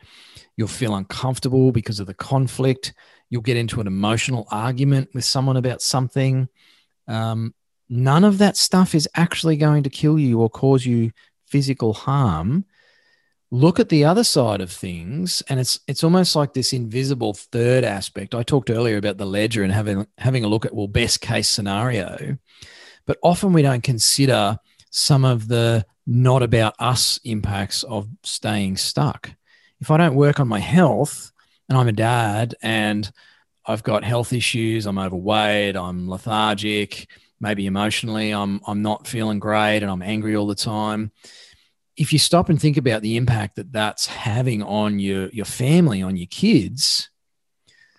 you'll 0.56 0.68
feel 0.68 0.94
uncomfortable 0.94 1.72
because 1.72 2.00
of 2.00 2.06
the 2.06 2.14
conflict, 2.14 2.92
you'll 3.30 3.42
get 3.42 3.56
into 3.56 3.80
an 3.80 3.86
emotional 3.86 4.46
argument 4.50 5.10
with 5.14 5.24
someone 5.24 5.56
about 5.56 5.82
something. 5.82 6.48
Um, 7.06 7.54
none 7.88 8.24
of 8.24 8.38
that 8.38 8.56
stuff 8.56 8.94
is 8.94 9.08
actually 9.14 9.56
going 9.56 9.82
to 9.84 9.90
kill 9.90 10.18
you 10.18 10.40
or 10.40 10.50
cause 10.50 10.84
you 10.84 11.12
physical 11.46 11.92
harm. 11.92 12.64
Look 13.50 13.80
at 13.80 13.88
the 13.88 14.04
other 14.04 14.24
side 14.24 14.60
of 14.60 14.70
things 14.70 15.42
and 15.48 15.58
it's 15.58 15.80
it's 15.88 16.04
almost 16.04 16.36
like 16.36 16.52
this 16.52 16.74
invisible 16.74 17.32
third 17.32 17.82
aspect. 17.82 18.34
I 18.34 18.42
talked 18.42 18.68
earlier 18.68 18.98
about 18.98 19.16
the 19.16 19.24
ledger 19.24 19.62
and 19.62 19.72
having 19.72 20.06
having 20.18 20.44
a 20.44 20.48
look 20.48 20.66
at 20.66 20.74
well 20.74 20.86
best 20.86 21.22
case 21.22 21.48
scenario. 21.48 22.36
But 23.06 23.16
often 23.22 23.54
we 23.54 23.62
don't 23.62 23.82
consider 23.82 24.58
some 24.90 25.24
of 25.24 25.48
the 25.48 25.86
not 26.10 26.42
about 26.42 26.74
us 26.78 27.20
impacts 27.22 27.82
of 27.82 28.08
staying 28.22 28.78
stuck. 28.78 29.30
If 29.78 29.90
I 29.90 29.98
don't 29.98 30.14
work 30.14 30.40
on 30.40 30.48
my 30.48 30.58
health 30.58 31.30
and 31.68 31.76
I'm 31.76 31.86
a 31.86 31.92
dad 31.92 32.54
and 32.62 33.08
I've 33.66 33.82
got 33.82 34.04
health 34.04 34.32
issues, 34.32 34.86
I'm 34.86 34.98
overweight, 34.98 35.76
I'm 35.76 36.08
lethargic, 36.08 37.10
maybe 37.40 37.66
emotionally 37.66 38.32
I'm 38.32 38.62
I'm 38.66 38.80
not 38.80 39.06
feeling 39.06 39.38
great 39.38 39.82
and 39.82 39.90
I'm 39.90 40.00
angry 40.00 40.34
all 40.34 40.46
the 40.46 40.54
time. 40.54 41.12
If 41.94 42.10
you 42.10 42.18
stop 42.18 42.48
and 42.48 42.58
think 42.58 42.78
about 42.78 43.02
the 43.02 43.18
impact 43.18 43.56
that 43.56 43.70
that's 43.70 44.06
having 44.06 44.62
on 44.62 44.98
your 44.98 45.28
your 45.28 45.44
family, 45.44 46.00
on 46.00 46.16
your 46.16 46.28
kids, 46.28 47.10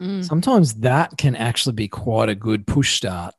mm. 0.01 0.25
sometimes 0.25 0.73
that 0.75 1.15
can 1.19 1.35
actually 1.35 1.73
be 1.73 1.87
quite 1.87 2.29
a 2.29 2.35
good 2.35 2.65
push 2.65 2.95
start 2.95 3.35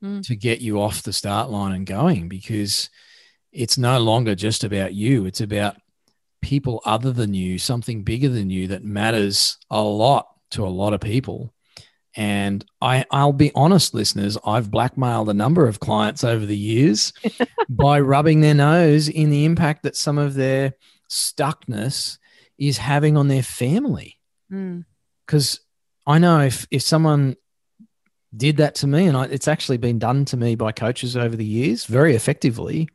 mm. 0.00 0.24
to 0.24 0.36
get 0.36 0.60
you 0.60 0.80
off 0.80 1.02
the 1.02 1.12
start 1.12 1.50
line 1.50 1.74
and 1.74 1.84
going 1.84 2.28
because 2.28 2.90
it's 3.54 3.78
no 3.78 3.98
longer 4.00 4.34
just 4.34 4.64
about 4.64 4.94
you. 4.94 5.26
It's 5.26 5.40
about 5.40 5.76
people 6.42 6.82
other 6.84 7.12
than 7.12 7.32
you, 7.32 7.58
something 7.58 8.02
bigger 8.02 8.28
than 8.28 8.50
you 8.50 8.68
that 8.68 8.84
matters 8.84 9.56
a 9.70 9.80
lot 9.80 10.28
to 10.50 10.66
a 10.66 10.68
lot 10.68 10.92
of 10.92 11.00
people. 11.00 11.54
And 12.16 12.64
I, 12.80 13.04
I'll 13.10 13.32
be 13.32 13.50
honest, 13.54 13.94
listeners, 13.94 14.36
I've 14.44 14.70
blackmailed 14.70 15.28
a 15.28 15.34
number 15.34 15.66
of 15.66 15.80
clients 15.80 16.22
over 16.22 16.44
the 16.44 16.56
years 16.56 17.12
by 17.68 18.00
rubbing 18.00 18.40
their 18.40 18.54
nose 18.54 19.08
in 19.08 19.30
the 19.30 19.44
impact 19.44 19.82
that 19.84 19.96
some 19.96 20.18
of 20.18 20.34
their 20.34 20.74
stuckness 21.10 22.18
is 22.58 22.78
having 22.78 23.16
on 23.16 23.28
their 23.28 23.42
family. 23.42 24.18
Because 24.48 25.56
mm. 25.56 25.60
I 26.06 26.18
know 26.18 26.40
if, 26.40 26.66
if 26.70 26.82
someone 26.82 27.36
did 28.36 28.58
that 28.58 28.76
to 28.76 28.86
me, 28.86 29.06
and 29.06 29.16
I, 29.16 29.24
it's 29.24 29.48
actually 29.48 29.78
been 29.78 29.98
done 29.98 30.24
to 30.26 30.36
me 30.36 30.54
by 30.54 30.72
coaches 30.72 31.16
over 31.16 31.34
the 31.34 31.44
years 31.44 31.84
very 31.84 32.14
effectively, 32.14 32.88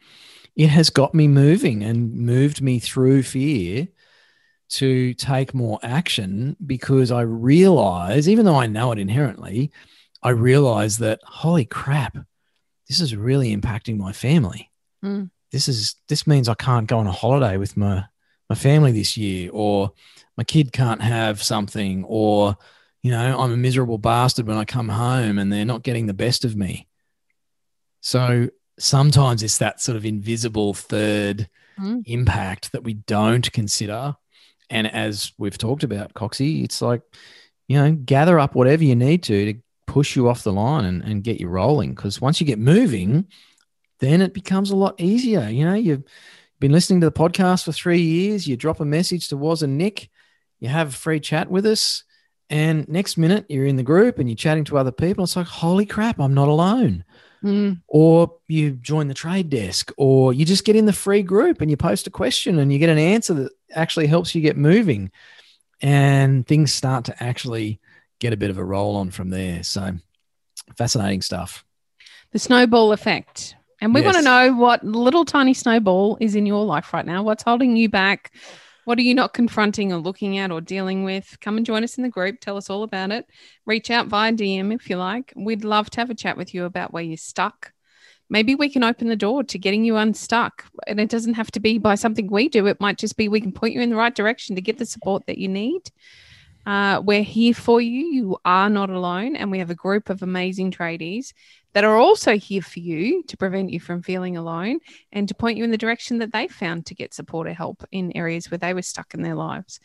it 0.56 0.68
has 0.68 0.90
got 0.90 1.14
me 1.14 1.28
moving 1.28 1.84
and 1.84 2.14
moved 2.14 2.62
me 2.62 2.80
through 2.80 3.24
fear 3.24 3.88
to 4.70 5.14
take 5.16 5.54
more 5.54 5.80
action 5.82 6.56
because 6.66 7.12
I 7.12 7.22
realize, 7.22 8.30
even 8.30 8.46
though 8.46 8.58
I 8.58 8.68
know 8.68 8.92
it 8.92 9.00
inherently, 9.00 9.72
I 10.22 10.30
realize 10.30 11.00
that 11.00 11.22
holy 11.24 11.66
crap, 11.66 12.18
this 12.88 13.00
is 13.00 13.16
really 13.16 13.56
impacting 13.56 13.98
my 13.98 14.12
family. 14.12 14.72
Mm. 15.04 15.32
This 15.52 15.68
is 15.68 15.96
this 16.08 16.28
means 16.28 16.48
I 16.48 16.54
can't 16.54 16.88
go 16.88 17.00
on 17.00 17.08
a 17.08 17.12
holiday 17.12 17.58
with 17.58 17.78
my 17.78 18.06
my 18.50 18.56
family 18.56 18.92
this 18.92 19.18
year, 19.18 19.50
or 19.52 19.92
my 20.38 20.44
kid 20.44 20.72
can't 20.72 21.02
have 21.02 21.42
something, 21.42 22.04
or 22.04 22.58
you 23.02 23.12
know, 23.12 23.40
I'm 23.40 23.52
a 23.52 23.58
miserable 23.58 23.98
bastard 23.98 24.48
when 24.48 24.58
I 24.58 24.66
come 24.66 24.90
home 24.90 25.38
and 25.40 25.52
they're 25.52 25.66
not 25.66 25.84
getting 25.84 26.06
the 26.06 26.14
best 26.14 26.46
of 26.46 26.56
me. 26.56 26.88
So 28.02 28.50
sometimes 28.80 29.44
it's 29.44 29.58
that 29.60 29.82
sort 29.82 29.96
of 29.96 30.06
invisible 30.06 30.74
third 30.74 31.50
mm. 31.80 32.02
impact 32.06 32.72
that 32.72 32.84
we 32.84 32.94
don't 32.94 33.52
consider. 33.52 34.16
And 34.70 34.88
as 34.88 35.32
we've 35.38 35.58
talked 35.58 35.84
about, 35.84 36.14
Coxie, 36.14 36.64
it's 36.64 36.82
like, 36.82 37.02
you 37.68 37.78
know, 37.78 37.92
gather 37.92 38.40
up 38.40 38.56
whatever 38.56 38.84
you 38.84 38.96
need 38.96 39.24
to 39.24 39.54
to 39.54 39.60
push 39.86 40.16
you 40.16 40.30
off 40.30 40.44
the 40.44 40.54
line 40.54 40.86
and, 40.86 41.04
and 41.04 41.24
get 41.24 41.40
you 41.40 41.48
rolling. 41.48 41.92
Because 41.92 42.22
once 42.22 42.40
you 42.40 42.48
get 42.48 42.60
moving, 42.60 43.28
then 44.00 44.22
it 44.22 44.34
becomes 44.34 44.72
a 44.72 44.76
lot 44.76 45.00
easier. 45.00 45.50
You 45.50 45.66
know, 45.66 45.74
you've 45.74 46.04
been 46.60 46.72
listening 46.72 47.02
to 47.02 47.08
the 47.08 47.12
podcast 47.12 47.66
for 47.66 47.72
three 47.72 48.02
years, 48.02 48.48
you 48.48 48.58
drop 48.58 48.80
a 48.80 48.86
message 48.86 49.30
to 49.30 49.38
Waz 49.38 49.64
and 49.64 49.78
Nick, 49.78 50.10
you 50.60 50.68
have 50.68 50.90
a 50.90 50.92
free 50.92 51.20
chat 51.20 51.50
with 51.50 51.66
us. 51.66 52.04
And 52.50 52.88
next 52.90 53.18
minute, 53.18 53.46
you're 53.48 53.66
in 53.66 53.76
the 53.76 53.84
group 53.84 54.18
and 54.20 54.28
you're 54.28 54.36
chatting 54.36 54.64
to 54.66 54.78
other 54.78 54.92
people. 54.92 55.24
It's 55.24 55.36
like, 55.36 55.46
holy 55.46 55.86
crap, 55.86 56.20
I'm 56.20 56.34
not 56.34 56.48
alone. 56.48 57.06
Mm. 57.44 57.82
Or 57.88 58.36
you 58.48 58.72
join 58.72 59.08
the 59.08 59.14
trade 59.14 59.50
desk, 59.50 59.92
or 59.98 60.34
you 60.34 60.46
just 60.46 60.66
get 60.66 60.76
in 60.76 60.86
the 60.86 60.94
free 60.94 61.24
group 61.24 61.62
and 61.62 61.72
you 61.72 61.78
post 61.78 62.08
a 62.08 62.10
question 62.10 62.60
and 62.60 62.72
you 62.72 62.80
get 62.80 62.90
an 62.90 62.98
answer 62.98 63.34
that 63.36 63.52
actually 63.74 64.08
helps 64.08 64.36
you 64.36 64.42
get 64.42 64.58
moving. 64.58 65.12
And 65.82 66.46
things 66.46 66.74
start 66.74 67.06
to 67.06 67.24
actually 67.24 67.80
get 68.20 68.34
a 68.34 68.38
bit 68.38 68.50
of 68.50 68.58
a 68.58 68.64
roll 68.64 68.98
on 68.98 69.12
from 69.12 69.30
there. 69.30 69.64
So 69.64 69.94
fascinating 70.78 71.22
stuff. 71.22 71.64
The 72.32 72.40
snowball 72.40 72.92
effect. 72.92 73.56
And 73.82 73.94
we 73.94 74.02
yes. 74.02 74.14
want 74.14 74.18
to 74.18 74.24
know 74.24 74.54
what 74.56 74.84
little 74.84 75.24
tiny 75.24 75.54
snowball 75.54 76.18
is 76.20 76.36
in 76.36 76.46
your 76.46 76.66
life 76.66 76.94
right 76.94 77.06
now. 77.06 77.24
What's 77.24 77.44
holding 77.44 77.78
you 77.78 77.88
back? 77.88 78.34
What 78.86 78.98
are 78.98 79.04
you 79.04 79.14
not 79.14 79.34
confronting 79.34 79.94
or 79.94 79.98
looking 79.98 80.38
at 80.38 80.52
or 80.52 80.62
dealing 80.62 81.04
with? 81.04 81.38
Come 81.42 81.58
and 81.58 81.66
join 81.66 81.84
us 81.84 81.98
in 81.98 82.04
the 82.04 82.10
group. 82.10 82.40
Tell 82.40 82.58
us 82.58 82.70
all 82.70 82.84
about 82.84 83.12
it. 83.12 83.26
Reach 83.66 83.92
out 83.92 84.08
via 84.08 84.32
DM 84.32 84.74
if 84.74 84.90
you 84.90 84.98
like. 84.98 85.34
We'd 85.36 85.64
love 85.64 85.90
to 85.92 86.02
have 86.02 86.10
a 86.10 86.16
chat 86.16 86.38
with 86.38 86.54
you 86.54 86.66
about 86.66 86.94
where 86.94 87.04
you're 87.04 87.18
stuck. 87.18 87.74
Maybe 88.30 88.56
we 88.56 88.70
can 88.70 88.84
open 88.84 89.08
the 89.08 89.16
door 89.16 89.44
to 89.44 89.58
getting 89.58 89.84
you 89.84 89.96
unstuck. 89.96 90.66
And 90.88 91.00
it 91.00 91.10
doesn't 91.10 91.34
have 91.34 91.52
to 91.52 91.60
be 91.60 91.78
by 91.78 91.96
something 91.96 92.30
we 92.30 92.48
do, 92.48 92.68
it 92.68 92.80
might 92.80 92.98
just 92.98 93.18
be 93.18 93.28
we 93.28 93.42
can 93.42 93.52
point 93.52 93.74
you 93.74 93.82
in 93.82 93.90
the 93.90 93.96
right 93.96 94.14
direction 94.14 94.56
to 94.56 94.62
get 94.62 94.78
the 94.78 94.86
support 94.86 95.26
that 95.28 95.38
you 95.38 95.48
need. 95.48 95.82
Uh, 96.66 97.02
we're 97.04 97.24
here 97.24 97.54
for 97.54 97.82
you. 97.82 98.06
You 98.06 98.38
are 98.46 98.70
not 98.70 98.90
alone. 98.90 99.36
And 99.36 99.52
we 99.52 99.60
have 99.60 99.70
a 99.70 99.76
group 99.76 100.10
of 100.10 100.22
amazing 100.22 100.72
tradies 100.72 101.34
that 101.74 101.84
are 101.84 101.98
also 101.98 102.38
here 102.38 102.62
for 102.62 102.80
you 102.80 103.24
to 103.24 103.38
prevent 103.38 103.72
you 103.72 103.80
from 103.80 104.02
feeling 104.02 104.38
alone 104.38 104.80
and 105.12 105.28
to 105.28 105.36
point 105.36 105.58
you 105.58 105.64
in 105.64 105.72
the 105.72 105.78
direction 105.78 106.18
that 106.20 106.32
they 106.32 106.48
found 106.48 106.86
to 106.88 106.96
get 106.96 107.14
support 107.14 107.48
or 107.48 107.54
help 107.54 107.84
in 107.92 108.16
areas 108.16 108.50
where 108.50 108.58
they 108.58 108.74
were 108.74 108.82
stuck 108.82 109.14
in 109.14 109.22
their 109.22 109.36
lives. 109.36 109.80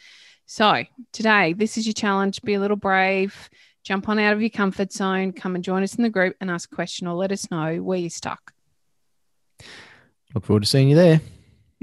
So, 0.46 0.84
today, 1.12 1.54
this 1.54 1.78
is 1.78 1.86
your 1.86 1.94
challenge. 1.94 2.42
Be 2.42 2.54
a 2.54 2.60
little 2.60 2.76
brave, 2.76 3.48
jump 3.82 4.08
on 4.08 4.18
out 4.18 4.34
of 4.34 4.42
your 4.42 4.50
comfort 4.50 4.92
zone, 4.92 5.32
come 5.32 5.54
and 5.54 5.64
join 5.64 5.82
us 5.82 5.94
in 5.94 6.02
the 6.02 6.10
group 6.10 6.36
and 6.40 6.50
ask 6.50 6.70
a 6.70 6.74
question 6.74 7.06
or 7.06 7.14
let 7.14 7.32
us 7.32 7.50
know 7.50 7.76
where 7.76 7.98
you're 7.98 8.10
stuck. 8.10 8.52
Look 10.34 10.44
forward 10.44 10.64
to 10.64 10.68
seeing 10.68 10.88
you 10.88 10.96
there. 10.96 11.20